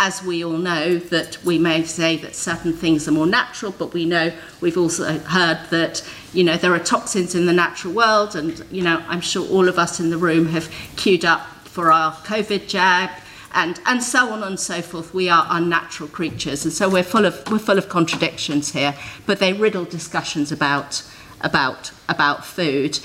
As 0.00 0.22
we 0.22 0.44
all 0.44 0.58
know, 0.58 0.98
that 0.98 1.38
we 1.44 1.58
may 1.58 1.84
say 1.84 2.16
that 2.16 2.34
certain 2.34 2.72
things 2.72 3.06
are 3.06 3.12
more 3.12 3.26
natural, 3.26 3.72
but 3.72 3.92
we 3.92 4.04
know 4.04 4.32
we've 4.60 4.76
also 4.76 5.18
heard 5.20 5.60
that 5.70 6.04
you 6.32 6.42
know 6.42 6.56
there 6.56 6.74
are 6.74 6.80
toxins 6.80 7.36
in 7.36 7.46
the 7.46 7.52
natural 7.52 7.92
world, 7.92 8.34
and 8.34 8.64
you 8.70 8.82
know 8.82 9.04
I'm 9.06 9.20
sure 9.20 9.46
all 9.48 9.68
of 9.68 9.78
us 9.78 10.00
in 10.00 10.10
the 10.10 10.18
room 10.18 10.46
have 10.46 10.68
queued 10.96 11.24
up 11.24 11.42
for 11.64 11.92
our 11.92 12.12
COVID 12.14 12.66
jab, 12.66 13.10
and, 13.54 13.80
and 13.86 14.02
so 14.02 14.30
on 14.30 14.42
and 14.42 14.58
so 14.58 14.82
forth. 14.82 15.14
We 15.14 15.28
are 15.28 15.46
unnatural 15.50 16.08
creatures, 16.08 16.64
and 16.64 16.72
so 16.72 16.88
we're 16.88 17.04
full 17.04 17.24
of 17.24 17.40
we're 17.50 17.58
full 17.58 17.78
of 17.78 17.88
contradictions 17.88 18.72
here. 18.72 18.94
But 19.26 19.38
they 19.38 19.52
riddle 19.52 19.84
discussions 19.84 20.50
about 20.50 21.04
about 21.42 21.92
about 22.08 22.44
food. 22.44 22.98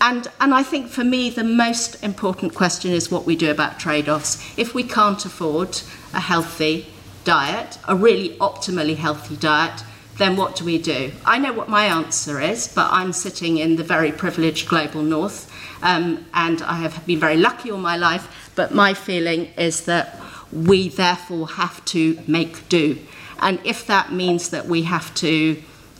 And, 0.00 0.28
and 0.40 0.54
I 0.54 0.62
think 0.62 0.88
for 0.88 1.04
me, 1.04 1.28
the 1.28 1.44
most 1.44 2.02
important 2.02 2.54
question 2.54 2.90
is 2.90 3.10
what 3.10 3.26
we 3.26 3.36
do 3.36 3.50
about 3.50 3.78
trade 3.78 4.08
offs. 4.08 4.42
If 4.56 4.74
we 4.74 4.82
can't 4.82 5.22
afford 5.26 5.82
a 6.14 6.20
healthy 6.20 6.86
diet, 7.24 7.78
a 7.86 7.94
really 7.94 8.30
optimally 8.38 8.96
healthy 8.96 9.36
diet, 9.36 9.84
then 10.16 10.36
what 10.36 10.56
do 10.56 10.64
we 10.64 10.78
do? 10.78 11.12
I 11.26 11.38
know 11.38 11.52
what 11.52 11.68
my 11.68 11.84
answer 11.84 12.40
is, 12.40 12.68
but 12.68 12.90
I'm 12.90 13.12
sitting 13.12 13.58
in 13.58 13.76
the 13.76 13.84
very 13.84 14.12
privileged 14.12 14.68
global 14.68 15.02
north, 15.02 15.50
um, 15.82 16.24
and 16.32 16.62
I 16.62 16.76
have 16.76 17.04
been 17.06 17.20
very 17.20 17.36
lucky 17.36 17.70
all 17.70 17.78
my 17.78 17.96
life. 17.96 18.52
But 18.54 18.74
my 18.74 18.94
feeling 18.94 19.46
is 19.58 19.84
that 19.84 20.18
we 20.52 20.88
therefore 20.88 21.46
have 21.48 21.84
to 21.86 22.18
make 22.26 22.68
do. 22.68 22.98
And 23.40 23.58
if 23.64 23.86
that 23.86 24.12
means 24.12 24.50
that 24.50 24.66
we 24.66 24.82
have 24.82 25.14
to 25.16 25.56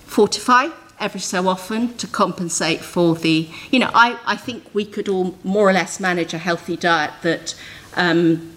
fortify 0.07 0.69
every 1.01 1.21
so 1.21 1.49
often 1.49 1.97
to 1.97 2.07
compensate 2.07 2.81
for 2.81 3.15
the, 3.15 3.49
you 3.71 3.79
know, 3.79 3.91
I, 3.95 4.19
I 4.27 4.37
think 4.37 4.65
we 4.73 4.85
could 4.85 5.09
all 5.09 5.37
more 5.43 5.69
or 5.69 5.73
less 5.73 5.99
manage 5.99 6.35
a 6.35 6.39
healthy 6.39 6.77
diet 6.77 7.13
that. 7.23 7.55
Um, 7.97 8.57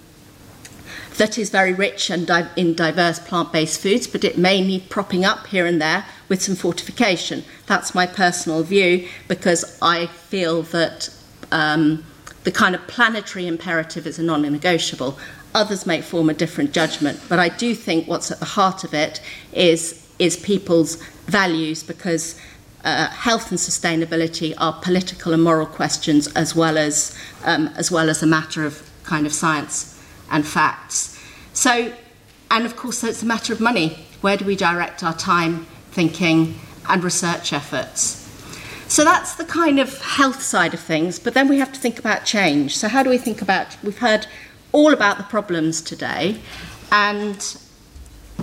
that 1.17 1.37
is 1.37 1.51
very 1.51 1.73
rich 1.73 2.09
and 2.09 2.25
di- 2.25 2.49
in 2.55 2.73
diverse 2.73 3.19
plant-based 3.19 3.79
foods, 3.79 4.07
but 4.07 4.23
it 4.23 4.37
may 4.37 4.61
need 4.61 4.89
propping 4.89 5.23
up 5.23 5.45
here 5.47 5.67
and 5.67 5.79
there 5.79 6.05
with 6.27 6.41
some 6.41 6.55
fortification. 6.55 7.43
That's 7.67 7.93
my 7.93 8.07
personal 8.07 8.63
view 8.63 9.07
because 9.27 9.77
I 9.79 10.07
feel 10.07 10.63
that 10.63 11.15
um, 11.51 12.03
the 12.43 12.51
kind 12.51 12.73
of 12.73 12.87
planetary 12.87 13.47
imperative 13.47 14.07
is 14.07 14.17
a 14.17 14.23
non-negotiable. 14.23 15.17
Others 15.53 15.85
may 15.85 16.01
form 16.01 16.29
a 16.29 16.33
different 16.33 16.73
judgment, 16.73 17.19
but 17.29 17.37
I 17.37 17.49
do 17.49 17.75
think 17.75 18.07
what's 18.07 18.31
at 18.31 18.39
the 18.39 18.45
heart 18.45 18.83
of 18.83 18.93
it 18.93 19.21
is 19.53 20.02
is 20.23 20.37
people's 20.37 20.95
values 21.27 21.83
because 21.83 22.39
uh, 22.85 23.07
health 23.09 23.51
and 23.51 23.59
sustainability 23.59 24.53
are 24.57 24.73
political 24.81 25.33
and 25.33 25.43
moral 25.43 25.65
questions 25.65 26.27
as 26.33 26.55
well 26.55 26.77
as 26.77 27.15
um, 27.43 27.67
as 27.75 27.91
well 27.91 28.09
as 28.09 28.23
a 28.23 28.25
matter 28.25 28.65
of 28.65 28.89
kind 29.03 29.25
of 29.25 29.33
science 29.33 30.01
and 30.31 30.47
facts. 30.47 31.19
So, 31.53 31.93
and 32.49 32.65
of 32.65 32.75
course, 32.75 33.03
it's 33.03 33.21
a 33.21 33.25
matter 33.25 33.51
of 33.53 33.59
money. 33.59 34.05
Where 34.21 34.37
do 34.37 34.45
we 34.45 34.55
direct 34.55 35.03
our 35.03 35.13
time, 35.13 35.65
thinking, 35.91 36.59
and 36.87 37.03
research 37.03 37.51
efforts? 37.51 38.19
So 38.87 39.03
that's 39.03 39.35
the 39.35 39.45
kind 39.45 39.79
of 39.79 39.99
health 40.01 40.41
side 40.41 40.73
of 40.73 40.79
things, 40.79 41.19
but 41.19 41.33
then 41.33 41.47
we 41.49 41.57
have 41.57 41.73
to 41.73 41.79
think 41.79 41.99
about 41.99 42.25
change. 42.25 42.77
So, 42.77 42.87
how 42.87 43.03
do 43.03 43.09
we 43.09 43.17
think 43.17 43.41
about? 43.41 43.77
We've 43.83 43.97
heard 43.97 44.27
all 44.71 44.93
about 44.93 45.17
the 45.17 45.23
problems 45.23 45.81
today, 45.81 46.39
and 46.91 47.57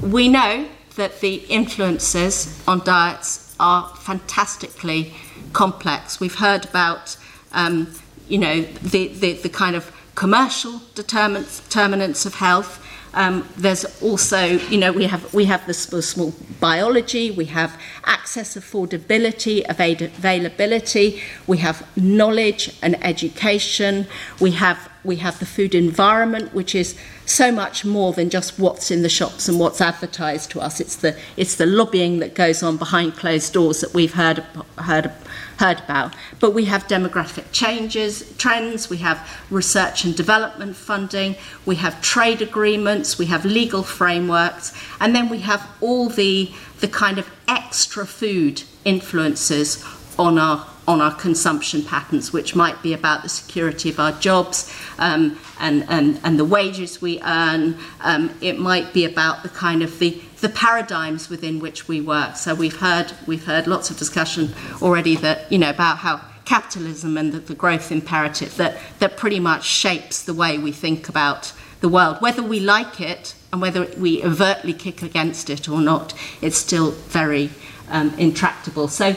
we 0.03 0.29
know 0.29 0.69
that 0.97 1.21
the 1.21 1.37
influences 1.49 2.63
on 2.67 2.81
diets 2.85 3.55
are 3.59 3.89
fantastically 3.97 5.15
complex. 5.53 6.21
We've 6.21 6.35
heard 6.35 6.65
about, 6.65 7.17
um, 7.53 7.93
you 8.29 8.39
know, 8.39 8.63
the, 8.63 9.09
the, 9.09 9.35
the 9.35 9.49
kind 9.49 9.77
of 9.77 9.93
commercial 10.15 10.83
determinants 10.95 12.27
of 12.27 12.35
health. 12.35 12.85
Um, 13.13 13.49
there's 13.57 13.85
also, 14.03 14.45
you 14.45 14.79
know, 14.79 14.93
we 14.93 15.07
have 15.07 15.35
we 15.35 15.47
have 15.47 15.67
the 15.67 15.75
small 15.75 16.33
biology, 16.61 17.33
we 17.33 17.47
have 17.47 17.81
access, 18.05 18.57
affordability, 18.57 19.69
availability, 19.69 21.21
we 21.49 21.59
have 21.59 21.85
knowledge 21.97 22.79
and 22.83 23.03
education, 23.05 24.07
we 24.41 24.53
have 24.53 24.90
we 25.05 25.17
have 25.17 25.39
the 25.39 25.47
food 25.47 25.75
environment, 25.75 26.53
which 26.55 26.75
is 26.75 26.97
so 27.27 27.51
much 27.51 27.85
more 27.85 28.13
than 28.13 28.29
just 28.29 28.59
what's 28.59 28.91
in 28.91 29.03
the 29.03 29.09
shops 29.09 29.49
and 29.49 29.59
what's 29.59 29.81
advertised 29.81 30.51
to 30.51 30.61
us. 30.61 30.81
It's 30.81 30.97
the 30.97 31.17
it's 31.37 31.55
the 31.57 31.67
lobbying 31.67 32.19
that 32.19 32.35
goes 32.35 32.63
on 32.63 32.77
behind 32.77 33.17
closed 33.17 33.53
doors 33.53 33.81
that 33.81 33.95
we've 33.95 34.15
heard 34.15 34.39
heard 34.79 35.13
heard 35.59 35.79
about. 35.81 36.15
But 36.39 36.53
we 36.53 36.65
have 36.67 36.89
demographic 36.89 37.53
changes, 37.53 38.35
trends. 38.37 38.91
We 38.91 38.99
have 38.99 39.19
research 39.51 40.05
and 40.05 40.17
development 40.17 40.77
funding. 40.77 41.37
We 41.65 41.77
have 41.77 42.01
trade 42.03 42.43
agreements. 42.43 43.19
We 43.19 43.27
have 43.27 43.45
legal 43.45 43.83
frameworks, 43.83 44.73
and 45.01 45.15
then 45.15 45.29
we 45.29 45.41
have 45.41 45.67
all 45.81 46.09
the 46.09 46.53
the 46.81 46.89
kind 46.89 47.19
of 47.19 47.31
extra 47.47 48.07
food 48.07 48.63
influences 48.85 49.85
on 50.19 50.39
our 50.39 50.67
on 50.91 51.01
our 51.01 51.15
consumption 51.15 51.85
patterns, 51.85 52.33
which 52.33 52.57
might 52.57 52.83
be 52.83 52.93
about 52.93 53.23
the 53.23 53.29
security 53.29 53.89
of 53.91 54.01
our 54.01 54.11
jobs 54.19 54.75
um, 54.99 55.39
and, 55.61 55.87
and, 55.89 56.21
and 56.25 56.37
the 56.37 56.45
wages 56.45 57.01
we 57.01 57.21
earn. 57.23 57.79
Um, 58.01 58.35
it 58.41 58.59
might 58.59 58.93
be 58.93 59.05
about 59.05 59.45
the 59.45 59.51
kind 59.51 59.85
of 59.85 60.01
the, 60.01 60.21
the 60.41 60.49
paradigms 60.49 61.31
within 61.31 61.61
which 61.61 61.87
we 61.87 62.01
work. 62.01 62.35
So 62.37 62.57
we've 62.57 62.77
heard, 62.77 63.13
we've 63.29 63.45
heard 63.45 63.69
lots 63.69 63.89
of 63.91 63.99
discussion 63.99 64.53
already 64.83 65.15
that, 65.17 65.51
you 65.53 65.59
know, 65.59 65.71
about 65.71 65.99
how 65.99 66.23
capitalism 66.45 67.17
and 67.17 67.33
the, 67.33 67.39
the 67.39 67.55
growth 67.55 67.93
imperative 67.93 68.57
that, 68.57 68.77
that 68.99 69.17
pretty 69.17 69.39
much 69.39 69.65
shapes 69.65 70.25
the 70.25 70.35
way 70.35 70.59
we 70.59 70.73
think 70.73 71.09
about 71.09 71.53
the 71.83 71.89
world. 71.89 72.17
Whether 72.19 72.43
we 72.43 72.59
like 72.59 73.01
it 73.01 73.37
and 73.53 73.63
whether 73.63 73.87
we 73.97 74.25
overtly 74.25 74.73
kick 74.73 75.03
against 75.03 75.51
it 75.51 75.69
or 75.69 75.81
not, 75.81 76.15
it's 76.43 76.57
still 76.57 76.91
very 76.91 77.51
um, 77.91 78.13
intractable. 78.19 78.89
So 78.89 79.15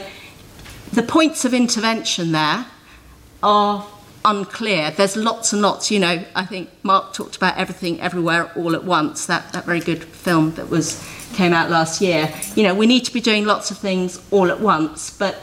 the 0.92 1.02
points 1.02 1.44
of 1.44 1.54
intervention 1.54 2.32
there 2.32 2.66
are 3.42 3.86
unclear. 4.24 4.90
There's 4.90 5.16
lots 5.16 5.52
and 5.52 5.60
lots, 5.60 5.90
you 5.90 5.98
know, 5.98 6.24
I 6.34 6.46
think 6.46 6.70
Mark 6.82 7.12
talked 7.12 7.36
about 7.36 7.58
everything 7.58 8.00
everywhere 8.00 8.50
all 8.56 8.74
at 8.74 8.84
once, 8.84 9.26
that, 9.26 9.52
that 9.52 9.64
very 9.64 9.80
good 9.80 10.02
film 10.04 10.54
that 10.54 10.70
was 10.70 11.02
came 11.34 11.52
out 11.52 11.68
last 11.68 12.00
year. 12.00 12.32
You 12.54 12.62
know, 12.62 12.74
we 12.74 12.86
need 12.86 13.04
to 13.04 13.12
be 13.12 13.20
doing 13.20 13.44
lots 13.44 13.70
of 13.70 13.78
things 13.78 14.24
all 14.30 14.50
at 14.50 14.60
once, 14.60 15.10
but 15.10 15.36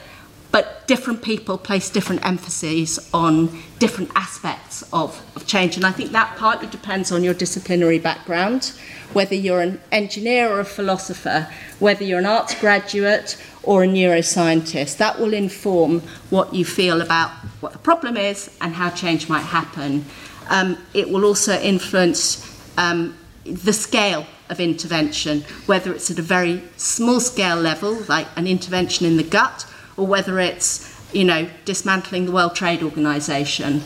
but 0.51 0.85
different 0.85 1.21
people 1.21 1.57
place 1.57 1.89
different 1.89 2.25
emphases 2.25 3.09
on 3.13 3.61
different 3.79 4.11
aspects 4.15 4.83
of, 4.91 5.23
of 5.37 5.47
change. 5.47 5.77
And 5.77 5.85
I 5.85 5.91
think 5.91 6.11
that 6.11 6.35
partly 6.37 6.67
depends 6.67 7.09
on 7.09 7.23
your 7.23 7.33
disciplinary 7.33 7.99
background, 7.99 8.73
whether 9.13 9.33
you're 9.33 9.61
an 9.61 9.79
engineer 9.93 10.49
or 10.49 10.59
a 10.59 10.65
philosopher, 10.65 11.47
whether 11.79 12.03
you're 12.03 12.19
an 12.19 12.25
arts 12.25 12.59
graduate 12.59 13.41
or 13.63 13.83
a 13.83 13.87
neuroscientist. 13.87 14.97
That 14.97 15.19
will 15.19 15.33
inform 15.33 16.01
what 16.29 16.53
you 16.53 16.65
feel 16.65 17.01
about 17.01 17.31
what 17.61 17.73
the 17.73 17.79
problem 17.79 18.17
is 18.17 18.55
and 18.61 18.73
how 18.73 18.89
change 18.89 19.29
might 19.29 19.41
happen. 19.41 20.05
Um, 20.49 20.77
it 20.93 21.09
will 21.09 21.25
also 21.25 21.59
influence 21.59 22.47
um, 22.77 23.15
the 23.45 23.73
scale 23.73 24.25
of 24.49 24.59
intervention, 24.59 25.41
whether 25.65 25.93
it's 25.93 26.11
at 26.11 26.19
a 26.19 26.23
very 26.23 26.61
small 26.77 27.19
scale 27.19 27.55
level, 27.55 28.03
like 28.07 28.27
an 28.35 28.47
intervention 28.47 29.05
in 29.05 29.17
the 29.17 29.23
gut, 29.23 29.65
or 29.97 30.05
whether 30.05 30.39
it's 30.39 30.89
you 31.13 31.23
know 31.23 31.49
dismantling 31.65 32.25
the 32.25 32.31
World 32.31 32.55
Trade 32.55 32.83
Organization. 32.83 33.81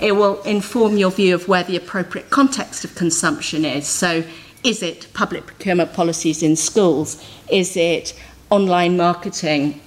It 0.00 0.12
will 0.12 0.42
inform 0.42 0.96
your 0.96 1.10
view 1.10 1.34
of 1.34 1.48
where 1.48 1.62
the 1.62 1.76
appropriate 1.76 2.30
context 2.30 2.84
of 2.84 2.94
consumption 2.94 3.64
is. 3.64 3.86
So, 3.86 4.24
is 4.62 4.82
it 4.82 5.08
public 5.14 5.46
procurement 5.46 5.92
policies 5.92 6.42
in 6.42 6.56
schools? 6.56 7.22
Is 7.50 7.76
it 7.76 8.18
online 8.54 8.96
marketing? 8.96 9.80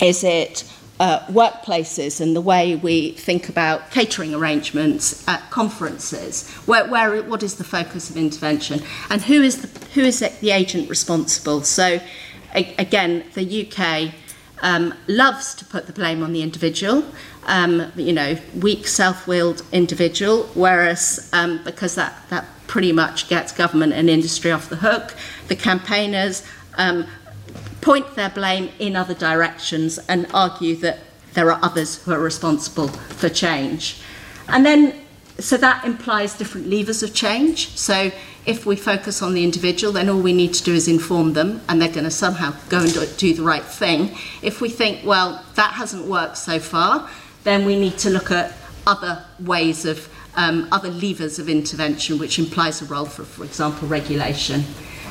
Is 0.00 0.22
it 0.22 0.62
uh, 1.00 1.18
workplaces 1.26 2.20
and 2.20 2.36
the 2.36 2.40
way 2.40 2.76
we 2.76 3.10
think 3.12 3.48
about 3.48 3.90
catering 3.90 4.32
arrangements 4.32 5.26
at 5.26 5.40
conferences? 5.50 6.48
Where, 6.66 6.88
where, 6.88 7.20
what 7.24 7.42
is 7.42 7.56
the 7.56 7.64
focus 7.64 8.08
of 8.08 8.16
intervention? 8.16 8.82
And 9.10 9.20
who 9.22 9.42
is 9.42 9.62
the, 9.62 9.86
who 9.94 10.02
is 10.02 10.20
the 10.20 10.50
agent 10.50 10.88
responsible? 10.88 11.62
So, 11.62 12.00
a, 12.54 12.72
again, 12.76 13.24
the 13.34 13.66
UK 13.66 14.14
um, 14.62 14.94
loves 15.08 15.56
to 15.56 15.64
put 15.64 15.88
the 15.88 15.92
blame 15.92 16.22
on 16.22 16.32
the 16.32 16.42
individual, 16.42 17.04
um, 17.46 17.90
you 17.96 18.12
know, 18.12 18.38
weak, 18.60 18.86
self-willed 18.86 19.64
individual, 19.72 20.44
whereas 20.54 21.28
um, 21.32 21.60
because 21.64 21.96
that, 21.96 22.14
that 22.30 22.44
pretty 22.68 22.92
much 22.92 23.28
gets 23.28 23.50
government 23.50 23.92
and 23.92 24.08
industry 24.08 24.52
off 24.52 24.68
the 24.68 24.76
hook, 24.76 25.16
the 25.48 25.56
campaigners 25.56 26.44
um, 26.78 27.04
point 27.80 28.14
their 28.14 28.30
blame 28.30 28.70
in 28.78 28.96
other 28.96 29.14
directions 29.14 29.98
and 30.08 30.26
argue 30.34 30.76
that 30.76 30.98
there 31.34 31.50
are 31.52 31.60
others 31.62 32.02
who 32.02 32.12
are 32.12 32.18
responsible 32.18 32.88
for 32.88 33.28
change. 33.28 34.00
And 34.48 34.64
then, 34.64 34.94
so 35.38 35.56
that 35.58 35.84
implies 35.84 36.36
different 36.36 36.68
levers 36.68 37.02
of 37.02 37.14
change. 37.14 37.76
So 37.76 38.10
if 38.46 38.64
we 38.64 38.76
focus 38.76 39.22
on 39.22 39.34
the 39.34 39.44
individual, 39.44 39.92
then 39.92 40.08
all 40.08 40.20
we 40.20 40.32
need 40.32 40.54
to 40.54 40.64
do 40.64 40.74
is 40.74 40.88
inform 40.88 41.34
them 41.34 41.60
and 41.68 41.80
they're 41.80 41.92
going 41.92 42.04
to 42.04 42.10
somehow 42.10 42.54
go 42.68 42.80
and 42.80 43.16
do 43.18 43.34
the 43.34 43.42
right 43.42 43.64
thing. 43.64 44.16
If 44.42 44.60
we 44.60 44.68
think, 44.68 45.04
well, 45.04 45.44
that 45.54 45.74
hasn't 45.74 46.06
worked 46.06 46.38
so 46.38 46.58
far, 46.58 47.08
then 47.44 47.64
we 47.66 47.78
need 47.78 47.98
to 47.98 48.10
look 48.10 48.30
at 48.30 48.54
other 48.86 49.22
ways 49.38 49.84
of, 49.84 50.08
um, 50.34 50.66
other 50.72 50.90
levers 50.90 51.38
of 51.38 51.48
intervention, 51.48 52.18
which 52.18 52.38
implies 52.38 52.80
a 52.80 52.86
role 52.86 53.04
for, 53.04 53.24
for 53.24 53.44
example, 53.44 53.86
regulation. 53.86 54.64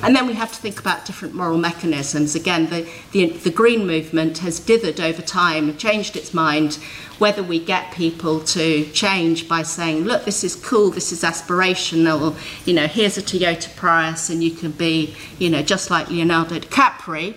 And 0.04 0.16
then 0.16 0.28
we 0.28 0.34
have 0.34 0.54
to 0.54 0.60
think 0.60 0.80
about 0.80 1.06
different 1.06 1.34
moral 1.34 1.58
mechanisms. 1.58 2.36
Again, 2.36 2.68
the, 2.68 2.88
the, 3.12 3.30
the 3.30 3.50
green 3.50 3.88
movement 3.88 4.38
has 4.40 4.60
dithered 4.60 5.00
over 5.00 5.22
time, 5.22 5.76
changed 5.78 6.16
its 6.16 6.34
mind, 6.34 6.76
whether 7.18 7.42
we 7.42 7.60
get 7.60 7.92
people 7.92 8.40
to 8.42 8.86
change 8.92 9.50
by 9.50 9.64
saying, 9.64 10.04
look, 10.04 10.26
this 10.26 10.44
is 10.44 10.56
cool, 10.56 10.92
this 10.92 11.12
is 11.12 11.24
aspirational, 11.24 12.38
you 12.66 12.74
know, 12.74 12.88
here's 12.88 13.18
a 13.18 13.22
Toyota 13.22 13.76
Prius 13.76 14.30
and 14.30 14.44
you 14.44 14.52
can 14.52 14.72
be, 14.72 15.16
you 15.40 15.50
know, 15.50 15.64
just 15.64 15.90
like 15.90 16.10
Leonardo 16.10 16.60
DiCaprio, 16.60 17.36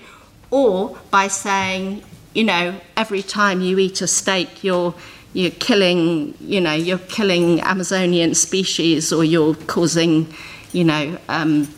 or 0.50 0.98
by 1.10 1.28
saying, 1.28 2.02
you 2.34 2.44
know, 2.44 2.78
every 2.96 3.22
time 3.22 3.60
you 3.60 3.78
eat 3.78 4.02
a 4.02 4.06
steak, 4.06 4.62
you're 4.62 4.94
you're 5.32 5.52
killing, 5.52 6.34
you 6.40 6.60
know, 6.60 6.72
you're 6.72 6.98
killing 6.98 7.60
Amazonian 7.60 8.34
species 8.34 9.12
or 9.12 9.22
you're 9.22 9.54
causing, 9.54 10.26
you 10.72 10.82
know, 10.82 11.16
um, 11.28 11.68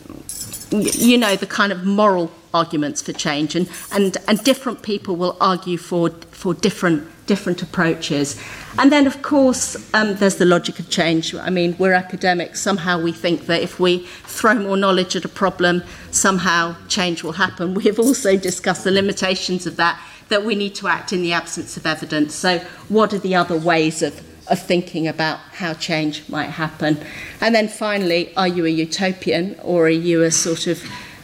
you 0.73 1.17
know, 1.17 1.35
the 1.35 1.45
kind 1.47 1.71
of 1.71 1.85
moral 1.85 2.31
arguments 2.53 3.01
for 3.01 3.13
change, 3.13 3.55
and, 3.55 3.69
and, 3.91 4.17
and 4.27 4.43
different 4.43 4.81
people 4.81 5.15
will 5.15 5.37
argue 5.39 5.77
for, 5.77 6.09
for 6.31 6.53
different, 6.53 7.07
different 7.25 7.61
approaches. 7.61 8.39
And 8.77 8.91
then, 8.91 9.07
of 9.07 9.21
course, 9.21 9.75
um, 9.93 10.15
there's 10.15 10.37
the 10.37 10.45
logic 10.45 10.79
of 10.79 10.89
change. 10.89 11.33
I 11.35 11.49
mean, 11.49 11.75
we're 11.77 11.93
academics. 11.93 12.61
Somehow 12.61 13.01
we 13.01 13.11
think 13.11 13.45
that 13.45 13.61
if 13.61 13.79
we 13.79 13.99
throw 14.25 14.55
more 14.55 14.77
knowledge 14.77 15.15
at 15.15 15.25
a 15.25 15.29
problem, 15.29 15.83
somehow 16.11 16.75
change 16.87 17.23
will 17.23 17.33
happen. 17.33 17.73
We 17.83 17.83
have 17.83 17.99
also 17.99 18.37
discussed 18.37 18.83
the 18.83 18.91
limitations 18.91 19.67
of 19.67 19.75
that, 19.77 19.99
that 20.29 20.43
we 20.43 20.55
need 20.55 20.75
to 20.75 20.87
act 20.87 21.11
in 21.13 21.21
the 21.21 21.33
absence 21.33 21.77
of 21.77 21.85
evidence. 21.85 22.33
So, 22.33 22.59
what 22.89 23.13
are 23.13 23.19
the 23.19 23.35
other 23.35 23.57
ways 23.57 24.01
of 24.01 24.21
of 24.47 24.61
thinking 24.61 25.07
about 25.07 25.39
how 25.39 25.73
change 25.73 26.27
might 26.29 26.49
happen. 26.49 26.97
And 27.41 27.55
then 27.55 27.67
finally, 27.67 28.35
are 28.35 28.47
you 28.47 28.65
a 28.65 28.69
utopian 28.69 29.59
or 29.61 29.85
are 29.85 29.89
you 29.89 30.23
a 30.23 30.31
sort 30.31 30.67
of 30.67 30.83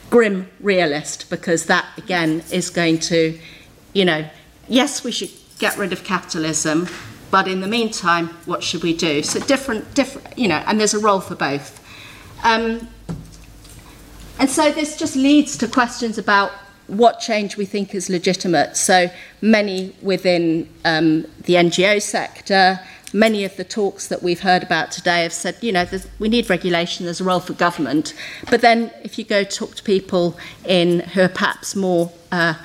grim 0.10 0.50
realist? 0.60 1.30
Because 1.30 1.66
that, 1.66 1.86
again, 1.98 2.44
is 2.52 2.70
going 2.70 3.00
to, 3.00 3.38
you 3.94 4.06
know, 4.06 4.26
yes, 4.68 5.04
we 5.04 5.12
should 5.12 5.32
get 5.60 5.78
rid 5.78 5.92
of 5.92 6.04
capitalism, 6.04 6.88
but 7.32 7.48
in 7.48 7.62
the 7.62 7.68
meantime, 7.68 8.28
what 8.46 8.64
should 8.64 8.84
we 8.84 8.96
do? 8.96 9.22
So 9.22 9.40
different, 9.42 9.94
different, 9.94 10.38
you 10.38 10.48
know, 10.48 10.64
and 10.66 10.80
there's 10.80 10.94
a 10.94 11.00
role 11.00 11.20
for 11.20 11.36
both. 11.36 11.76
Um, 12.44 12.88
and 14.40 14.50
so 14.50 14.72
this 14.72 14.98
just 14.98 15.16
leads 15.16 15.58
to 15.58 15.68
questions 15.68 16.18
about 16.18 16.52
what 16.88 17.20
change 17.20 17.56
we 17.56 17.66
think 17.66 17.94
is 17.94 18.10
legitimate. 18.10 18.76
So 18.76 19.10
many 19.42 19.96
within 20.02 20.68
um, 20.86 21.22
the 21.44 21.56
NGO 21.56 22.02
sector, 22.02 22.80
many 23.14 23.44
of 23.44 23.56
the 23.58 23.64
talks 23.64 24.08
that 24.08 24.22
we've 24.22 24.42
heard 24.42 24.64
about 24.64 24.92
today 24.92 25.24
have 25.24 25.34
said, 25.34 25.58
you 25.62 25.72
know, 25.72 25.86
we 26.20 26.30
need 26.30 26.50
regulation, 26.50 27.06
there's 27.06 27.22
a 27.22 27.24
role 27.24 27.40
for 27.40 27.54
government. 27.54 28.14
But 28.50 28.62
then 28.62 28.92
if 29.04 29.18
you 29.18 29.26
go 29.26 29.44
talk 29.44 29.76
to 29.76 29.84
people 29.84 30.38
in 30.66 31.02
who 31.02 31.22
are 31.22 31.30
perhaps 31.30 31.76
more 31.76 32.12
uh, 32.32 32.56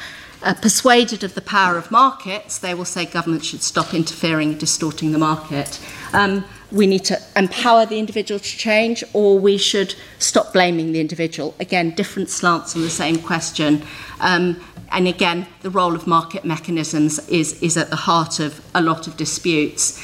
uh, 0.42 0.54
persuaded 0.54 1.24
of 1.24 1.34
the 1.34 1.40
power 1.40 1.78
of 1.78 1.90
markets, 1.90 2.58
they 2.58 2.74
will 2.74 2.84
say 2.84 3.06
government 3.06 3.44
should 3.44 3.62
stop 3.62 3.94
interfering 3.94 4.50
and 4.50 4.60
distorting 4.60 5.12
the 5.12 5.18
market. 5.18 5.80
Um, 6.12 6.44
we 6.70 6.86
need 6.86 7.04
to 7.04 7.20
empower 7.36 7.86
the 7.86 7.98
individual 7.98 8.40
to 8.40 8.56
change, 8.58 9.04
or 9.12 9.38
we 9.38 9.56
should 9.56 9.94
stop 10.18 10.52
blaming 10.52 10.92
the 10.92 11.00
individual. 11.00 11.54
Again, 11.60 11.90
different 11.90 12.28
slants 12.28 12.74
on 12.74 12.82
the 12.82 12.90
same 12.90 13.18
question. 13.18 13.82
Um, 14.20 14.62
and 14.90 15.08
again, 15.08 15.46
the 15.62 15.70
role 15.70 15.94
of 15.94 16.06
market 16.06 16.44
mechanisms 16.44 17.26
is, 17.28 17.60
is 17.62 17.76
at 17.76 17.90
the 17.90 17.96
heart 17.96 18.40
of 18.40 18.60
a 18.74 18.82
lot 18.82 19.06
of 19.06 19.16
disputes. 19.16 20.02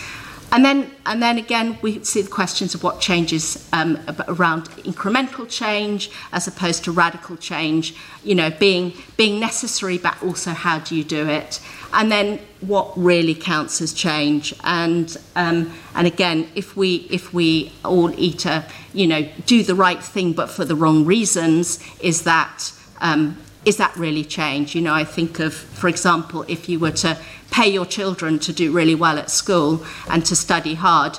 And 0.52 0.64
then, 0.64 0.90
and 1.06 1.22
then 1.22 1.38
again, 1.38 1.78
we 1.80 2.02
see 2.02 2.22
the 2.22 2.30
questions 2.30 2.74
of 2.74 2.82
what 2.82 3.00
changes 3.00 3.68
um, 3.72 3.98
around 4.26 4.64
incremental 4.82 5.48
change 5.48 6.10
as 6.32 6.48
opposed 6.48 6.84
to 6.84 6.92
radical 6.92 7.36
change, 7.36 7.94
you 8.24 8.34
know, 8.34 8.50
being, 8.50 8.92
being 9.16 9.38
necessary, 9.38 9.96
but 9.96 10.20
also 10.22 10.50
how 10.50 10.80
do 10.80 10.96
you 10.96 11.04
do 11.04 11.28
it? 11.28 11.60
And 11.92 12.10
then 12.10 12.40
what 12.60 12.92
really 12.96 13.34
counts 13.34 13.80
as 13.80 13.92
change? 13.92 14.52
And, 14.64 15.16
um, 15.36 15.72
and 15.94 16.06
again, 16.06 16.48
if 16.56 16.76
we, 16.76 17.06
if 17.10 17.32
we 17.32 17.72
all 17.84 18.12
eat 18.18 18.44
a, 18.44 18.64
you 18.92 19.06
know, 19.06 19.28
do 19.46 19.62
the 19.62 19.74
right 19.76 20.02
thing 20.02 20.32
but 20.32 20.50
for 20.50 20.64
the 20.64 20.74
wrong 20.74 21.04
reasons, 21.04 21.78
is 22.00 22.22
that, 22.24 22.72
um, 23.00 23.38
is 23.64 23.76
that 23.76 23.94
really 23.96 24.24
change? 24.24 24.74
You 24.74 24.80
know, 24.80 24.94
I 24.94 25.04
think 25.04 25.38
of, 25.38 25.52
for 25.52 25.88
example, 25.88 26.44
if 26.48 26.68
you 26.68 26.78
were 26.78 26.92
to 26.92 27.18
pay 27.50 27.68
your 27.68 27.84
children 27.84 28.38
to 28.40 28.52
do 28.52 28.72
really 28.72 28.94
well 28.94 29.18
at 29.18 29.30
school 29.30 29.84
and 30.08 30.24
to 30.26 30.36
study 30.36 30.74
hard, 30.74 31.18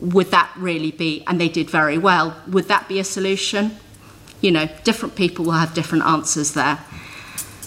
would 0.00 0.30
that 0.30 0.50
really 0.56 0.90
be, 0.90 1.22
and 1.26 1.40
they 1.40 1.48
did 1.48 1.70
very 1.70 1.98
well, 1.98 2.36
would 2.48 2.68
that 2.68 2.88
be 2.88 2.98
a 2.98 3.04
solution? 3.04 3.76
You 4.40 4.50
know, 4.50 4.68
different 4.84 5.14
people 5.14 5.44
will 5.44 5.52
have 5.52 5.74
different 5.74 6.04
answers 6.04 6.52
there. 6.52 6.78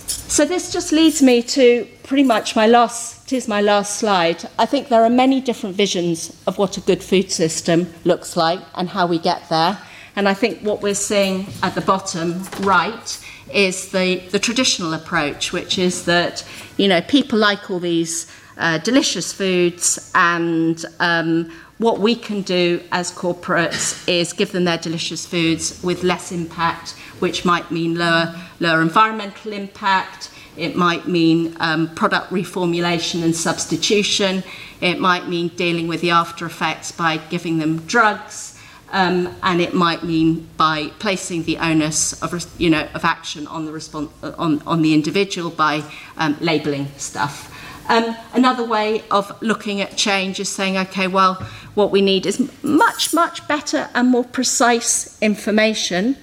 So 0.06 0.46
this 0.46 0.72
just 0.72 0.92
leads 0.92 1.22
me 1.22 1.42
to 1.42 1.88
pretty 2.04 2.24
much 2.24 2.56
my 2.56 2.68
last, 2.68 3.32
it 3.32 3.36
is 3.36 3.48
my 3.48 3.62
last 3.62 3.98
slide. 3.98 4.48
I 4.60 4.66
think 4.66 4.90
there 4.90 5.04
are 5.04 5.10
many 5.10 5.42
different 5.42 5.76
visions 5.76 6.40
of 6.46 6.58
what 6.58 6.78
a 6.78 6.82
good 6.82 7.04
food 7.04 7.32
system 7.32 7.92
looks 8.04 8.38
like 8.38 8.60
and 8.76 8.90
how 8.90 9.08
we 9.08 9.18
get 9.18 9.48
there. 9.50 9.80
And 10.16 10.28
I 10.28 10.34
think 10.34 10.62
what 10.62 10.82
we're 10.82 10.94
seeing 10.94 11.48
at 11.64 11.74
the 11.74 11.82
bottom 11.82 12.44
right 12.60 13.26
is 13.54 13.92
the, 13.92 14.20
the 14.32 14.40
traditional 14.40 14.94
approach, 14.94 15.52
which 15.52 15.78
is 15.78 16.06
that, 16.06 16.46
you 16.78 16.88
know, 16.88 17.02
people 17.02 17.40
like 17.40 17.70
all 17.70 17.80
these 17.80 18.32
uh, 18.58 18.78
delicious 18.80 19.32
foods 19.32 20.12
and 20.16 20.86
um, 21.00 21.52
what 21.78 22.00
we 22.00 22.14
can 22.14 22.42
do 22.42 22.82
as 22.92 23.12
corporates 23.12 24.08
is 24.08 24.34
give 24.34 24.52
them 24.52 24.66
their 24.66 24.78
delicious 24.78 25.26
foods 25.26 25.82
with 25.82 26.04
less 26.04 26.32
impact, 26.32 26.92
which 27.20 27.46
might 27.46 27.72
mean 27.72 27.96
lower, 27.96 28.36
lower 28.60 28.82
environmental 28.82 29.54
impact, 29.54 30.30
it 30.58 30.76
might 30.76 31.08
mean 31.08 31.56
um, 31.62 31.94
product 31.96 32.32
reformulation 32.32 33.24
and 33.24 33.34
substitution, 33.34 34.44
it 34.82 35.00
might 35.00 35.30
mean 35.30 35.48
dealing 35.50 35.88
with 35.88 36.02
the 36.02 36.12
after 36.12 36.46
effects 36.46 36.92
by 36.92 37.16
giving 37.16 37.60
them 37.60 37.80
drugs, 37.86 38.49
um, 38.92 39.36
and 39.44 39.62
it 39.62 39.74
might 39.74 40.04
mean 40.04 40.50
by 40.58 40.88
placing 41.00 41.44
the 41.44 41.58
onus 41.58 42.22
of, 42.22 42.34
you 42.60 42.70
know, 42.70 42.88
of 42.94 43.06
action 43.06 43.48
on 43.48 43.66
the, 43.66 43.72
respons- 43.72 44.10
on, 44.38 44.62
on 44.66 44.82
the 44.82 44.94
individual 44.94 45.50
by 45.50 45.84
um, 46.18 46.38
labelling 46.40 46.88
stuff. 46.98 47.56
Um, 47.90 48.16
another 48.34 48.64
way 48.64 49.04
of 49.10 49.42
looking 49.42 49.82
at 49.82 49.98
change 49.98 50.40
is 50.40 50.50
saying, 50.50 50.78
okay, 50.78 51.08
well, 51.08 51.36
what 51.74 51.90
we 51.92 52.02
need 52.02 52.26
is 52.26 52.52
much, 52.64 53.14
much 53.14 53.48
better 53.48 53.90
and 53.96 54.10
more 54.10 54.24
precise 54.24 55.18
information 55.22 56.16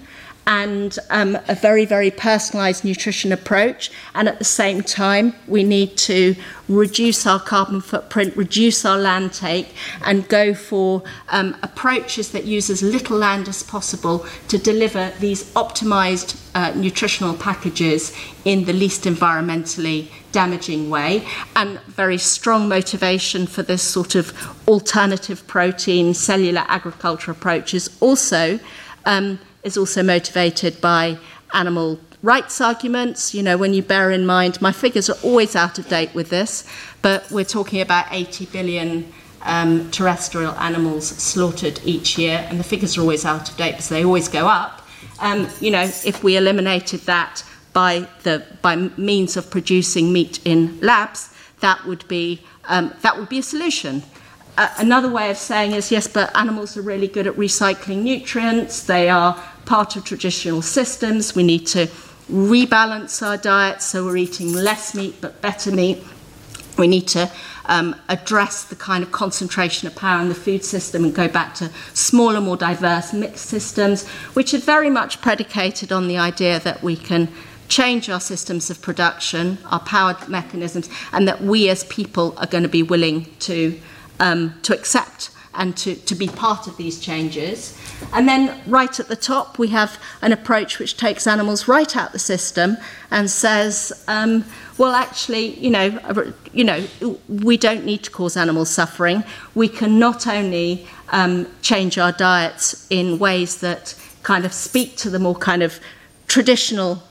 and 0.47 0.97
um, 1.09 1.37
a 1.49 1.55
very, 1.55 1.83
very 1.83 2.09
personalised 2.09 2.85
nutrition 2.85 3.33
approach. 3.33 3.91
And 4.15 4.29
at 4.29 4.39
the 4.39 4.45
same 4.45 4.81
time, 4.81 5.35
we 5.45 5.63
need 5.65 5.97
to 5.97 6.35
reduce 6.69 7.27
our 7.27 7.39
carbon 7.39 7.81
footprint, 7.81 8.35
reduce 8.37 8.85
our 8.85 8.97
land 8.97 9.33
take, 9.33 9.75
and 10.05 10.27
go 10.29 10.53
for 10.53 11.03
um, 11.29 11.55
approaches 11.63 12.31
that 12.31 12.45
use 12.45 12.69
as 12.69 12.81
little 12.81 13.17
land 13.17 13.49
as 13.49 13.61
possible 13.61 14.25
to 14.47 14.57
deliver 14.57 15.11
these 15.19 15.51
optimised 15.53 16.41
uh, 16.55 16.71
nutritional 16.75 17.35
packages 17.35 18.15
in 18.45 18.63
the 18.63 18.73
least 18.73 19.03
environmentally 19.03 20.09
damaging 20.31 20.89
way 20.89 21.27
and 21.55 21.79
very 21.87 22.17
strong 22.17 22.69
motivation 22.69 23.47
for 23.47 23.63
this 23.63 23.81
sort 23.81 24.15
of 24.15 24.33
alternative 24.67 25.45
protein 25.47 26.13
cellular 26.13 26.63
agriculture 26.67 27.31
approaches 27.31 27.97
also 28.01 28.59
um, 29.05 29.39
is 29.63 29.77
also 29.77 30.03
motivated 30.03 30.79
by 30.81 31.17
animal 31.53 31.99
rights 32.23 32.61
arguments. 32.61 33.33
You 33.33 33.43
know, 33.43 33.57
when 33.57 33.73
you 33.73 33.81
bear 33.81 34.11
in 34.11 34.25
mind, 34.25 34.61
my 34.61 34.71
figures 34.71 35.09
are 35.09 35.17
always 35.23 35.55
out 35.55 35.79
of 35.79 35.87
date 35.87 36.13
with 36.13 36.29
this, 36.29 36.65
but 37.01 37.29
we're 37.31 37.45
talking 37.45 37.81
about 37.81 38.07
80 38.11 38.45
billion 38.47 39.11
um, 39.43 39.89
terrestrial 39.91 40.51
animals 40.53 41.07
slaughtered 41.07 41.79
each 41.85 42.17
year, 42.17 42.45
and 42.49 42.59
the 42.59 42.63
figures 42.63 42.97
are 42.97 43.01
always 43.01 43.25
out 43.25 43.49
of 43.49 43.57
date 43.57 43.71
because 43.71 43.89
they 43.89 44.03
always 44.03 44.27
go 44.27 44.47
up. 44.47 44.85
Um, 45.19 45.47
you 45.61 45.71
know, 45.71 45.83
if 45.83 46.23
we 46.23 46.37
eliminated 46.37 47.01
that 47.01 47.43
by, 47.73 48.07
the, 48.23 48.43
by 48.61 48.75
means 48.75 49.37
of 49.37 49.49
producing 49.49 50.11
meat 50.11 50.39
in 50.45 50.79
labs, 50.81 51.33
that 51.61 51.85
would 51.85 52.07
be, 52.07 52.41
um, 52.65 52.93
that 53.01 53.17
would 53.17 53.29
be 53.29 53.39
a 53.39 53.43
solution 53.43 54.03
another 54.57 55.09
way 55.09 55.29
of 55.29 55.37
saying 55.37 55.71
is 55.71 55.91
yes, 55.91 56.07
but 56.07 56.35
animals 56.35 56.77
are 56.77 56.81
really 56.81 57.07
good 57.07 57.27
at 57.27 57.35
recycling 57.35 58.03
nutrients. 58.03 58.83
They 58.83 59.09
are 59.09 59.41
part 59.65 59.95
of 59.95 60.03
traditional 60.03 60.61
systems. 60.61 61.35
We 61.35 61.43
need 61.43 61.67
to 61.67 61.87
rebalance 62.31 63.25
our 63.25 63.37
diet 63.37 63.81
so 63.81 64.03
we're 64.03 64.17
eating 64.17 64.51
less 64.51 64.93
meat 64.93 65.15
but 65.21 65.41
better 65.41 65.71
meat. 65.71 66.03
We 66.77 66.87
need 66.87 67.07
to 67.09 67.31
um, 67.65 67.95
address 68.09 68.63
the 68.65 68.75
kind 68.75 69.03
of 69.03 69.11
concentration 69.11 69.87
of 69.87 69.95
power 69.95 70.21
in 70.21 70.29
the 70.29 70.35
food 70.35 70.63
system 70.63 71.03
and 71.03 71.13
go 71.13 71.27
back 71.27 71.55
to 71.55 71.71
smaller, 71.93 72.39
more 72.39 72.57
diverse 72.57 73.13
mixed 73.13 73.45
systems, 73.45 74.07
which 74.33 74.53
are 74.53 74.59
very 74.59 74.89
much 74.89 75.21
predicated 75.21 75.91
on 75.91 76.07
the 76.07 76.17
idea 76.17 76.59
that 76.59 76.83
we 76.83 76.95
can 76.95 77.29
change 77.67 78.09
our 78.09 78.19
systems 78.19 78.69
of 78.69 78.81
production, 78.81 79.57
our 79.65 79.79
power 79.81 80.15
mechanisms, 80.27 80.89
and 81.11 81.27
that 81.27 81.41
we 81.41 81.69
as 81.69 81.83
people 81.85 82.33
are 82.37 82.47
going 82.47 82.63
to 82.63 82.69
be 82.69 82.83
willing 82.83 83.25
to, 83.39 83.77
um, 84.19 84.53
to 84.63 84.73
accept 84.73 85.31
and 85.57 85.75
to, 85.75 85.95
to 85.95 86.15
be 86.15 86.27
part 86.27 86.67
of 86.67 86.77
these 86.77 86.99
changes. 86.99 87.77
And 88.13 88.27
then 88.27 88.61
right 88.67 88.99
at 88.99 89.07
the 89.07 89.15
top, 89.15 89.57
we 89.57 89.69
have 89.69 89.99
an 90.21 90.31
approach 90.31 90.77
which 90.77 90.97
takes 90.97 91.25
animals 91.25 91.67
right 91.67 91.95
out 91.97 92.11
the 92.11 92.19
system 92.19 92.77
and 93.09 93.29
says, 93.29 94.03
um, 94.07 94.45
well, 94.77 94.93
actually, 94.93 95.55
you 95.59 95.71
know, 95.71 96.31
you 96.53 96.63
know, 96.63 96.85
we 97.27 97.57
don't 97.57 97.83
need 97.83 98.03
to 98.03 98.11
cause 98.11 98.37
animal 98.37 98.65
suffering. 98.65 99.23
We 99.55 99.67
can 99.67 99.97
not 99.97 100.27
only 100.27 100.87
um, 101.09 101.47
change 101.63 101.97
our 101.97 102.11
diets 102.11 102.85
in 102.91 103.17
ways 103.17 103.59
that 103.61 103.95
kind 104.21 104.45
of 104.45 104.53
speak 104.53 104.95
to 104.97 105.09
the 105.09 105.19
more 105.19 105.35
kind 105.35 105.63
of 105.63 105.79
traditional 106.27 107.01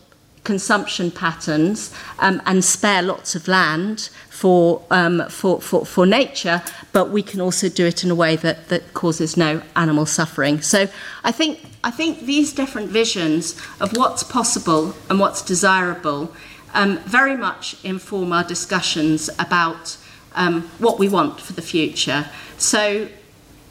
consumption 0.44 1.10
patterns 1.10 1.92
um, 2.20 2.40
and 2.46 2.64
spare 2.64 3.02
lots 3.02 3.34
of 3.34 3.48
land 3.48 4.10
for, 4.36 4.82
um, 4.90 5.26
for, 5.30 5.62
for, 5.62 5.86
for 5.86 6.04
nature, 6.04 6.62
but 6.92 7.08
we 7.08 7.22
can 7.22 7.40
also 7.40 7.70
do 7.70 7.86
it 7.86 8.04
in 8.04 8.10
a 8.10 8.14
way 8.14 8.36
that, 8.36 8.68
that 8.68 8.92
causes 8.92 9.34
no 9.34 9.62
animal 9.74 10.04
suffering. 10.04 10.60
So 10.60 10.88
I 11.24 11.32
think, 11.32 11.60
I 11.82 11.90
think 11.90 12.20
these 12.26 12.52
different 12.52 12.90
visions 12.90 13.58
of 13.80 13.96
what's 13.96 14.22
possible 14.22 14.94
and 15.08 15.18
what's 15.18 15.40
desirable 15.40 16.34
um, 16.74 16.98
very 16.98 17.34
much 17.34 17.82
inform 17.82 18.30
our 18.30 18.44
discussions 18.44 19.30
about 19.38 19.96
um, 20.34 20.68
what 20.80 20.98
we 20.98 21.08
want 21.08 21.40
for 21.40 21.54
the 21.54 21.62
future. 21.62 22.26
So 22.58 23.08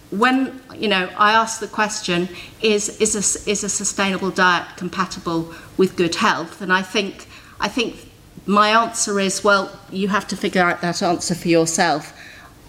when 0.10 0.62
you 0.73 0.88
know 0.88 1.10
I 1.15 1.34
ask 1.34 1.60
the 1.60 1.67
question, 1.67 2.28
is 2.62 2.99
is 2.99 3.13
a, 3.15 3.49
is 3.49 3.63
a 3.63 3.69
sustainable 3.69 4.32
diet 4.32 4.65
compatible 4.78 5.54
with 5.78 5.95
good 5.95 6.15
health? 6.15 6.62
And 6.62 6.73
I 6.73 6.82
think 6.82 7.28
I 7.60 7.67
think 7.67 8.05
my 8.46 8.70
answer 8.70 9.20
is 9.20 9.44
well, 9.44 9.72
you 9.92 10.08
have 10.10 10.28
to 10.28 10.38
figure 10.38 10.62
out 10.62 10.82
that 10.82 11.02
answer 11.02 11.36
for 11.36 11.48
yourself. 11.48 12.14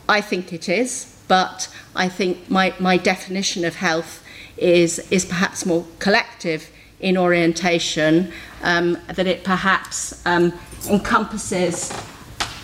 I 0.09 0.21
think 0.21 0.53
it 0.53 0.69
is, 0.69 1.17
but 1.29 1.69
I 1.95 2.09
think 2.09 2.49
my, 2.51 2.75
my 2.79 2.97
definition 2.97 3.65
of 3.65 3.77
health 3.77 4.23
is 4.57 4.99
is 5.11 5.25
perhaps 5.25 5.67
more 5.67 5.85
collective 5.99 6.71
in 7.01 7.19
orientation, 7.19 8.33
um, 8.63 8.97
that 9.07 9.27
it 9.27 9.45
perhaps 9.45 10.25
um, 10.25 10.53
encompasses 10.89 11.93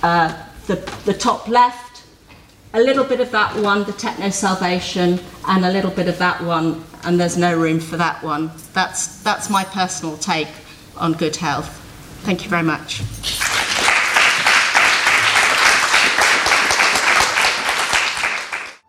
uh, 0.03 0.35
the, 0.67 0.77
the 1.05 1.13
top 1.13 1.49
left 1.49 1.93
a 2.75 2.81
little 2.81 3.05
bit 3.05 3.21
of 3.21 3.31
that 3.33 3.55
one, 3.57 3.85
the 3.85 3.93
techno 3.93 4.31
salvation, 4.31 5.21
and 5.47 5.65
a 5.65 5.71
little 5.71 5.91
bit 5.91 6.09
of 6.09 6.19
that 6.19 6.43
one, 6.43 6.83
and 7.05 7.21
there's 7.21 7.37
no 7.37 7.57
room 7.57 7.79
for 7.79 7.99
that 7.99 8.23
one. 8.23 8.51
That's, 8.73 9.23
that's 9.23 9.51
my 9.51 9.65
personal 9.65 10.17
take 10.17 10.49
on 10.97 11.13
good 11.13 11.37
health. 11.37 11.82
Thank 12.25 12.45
you 12.45 12.51
very 12.51 12.63
much. 12.63 13.03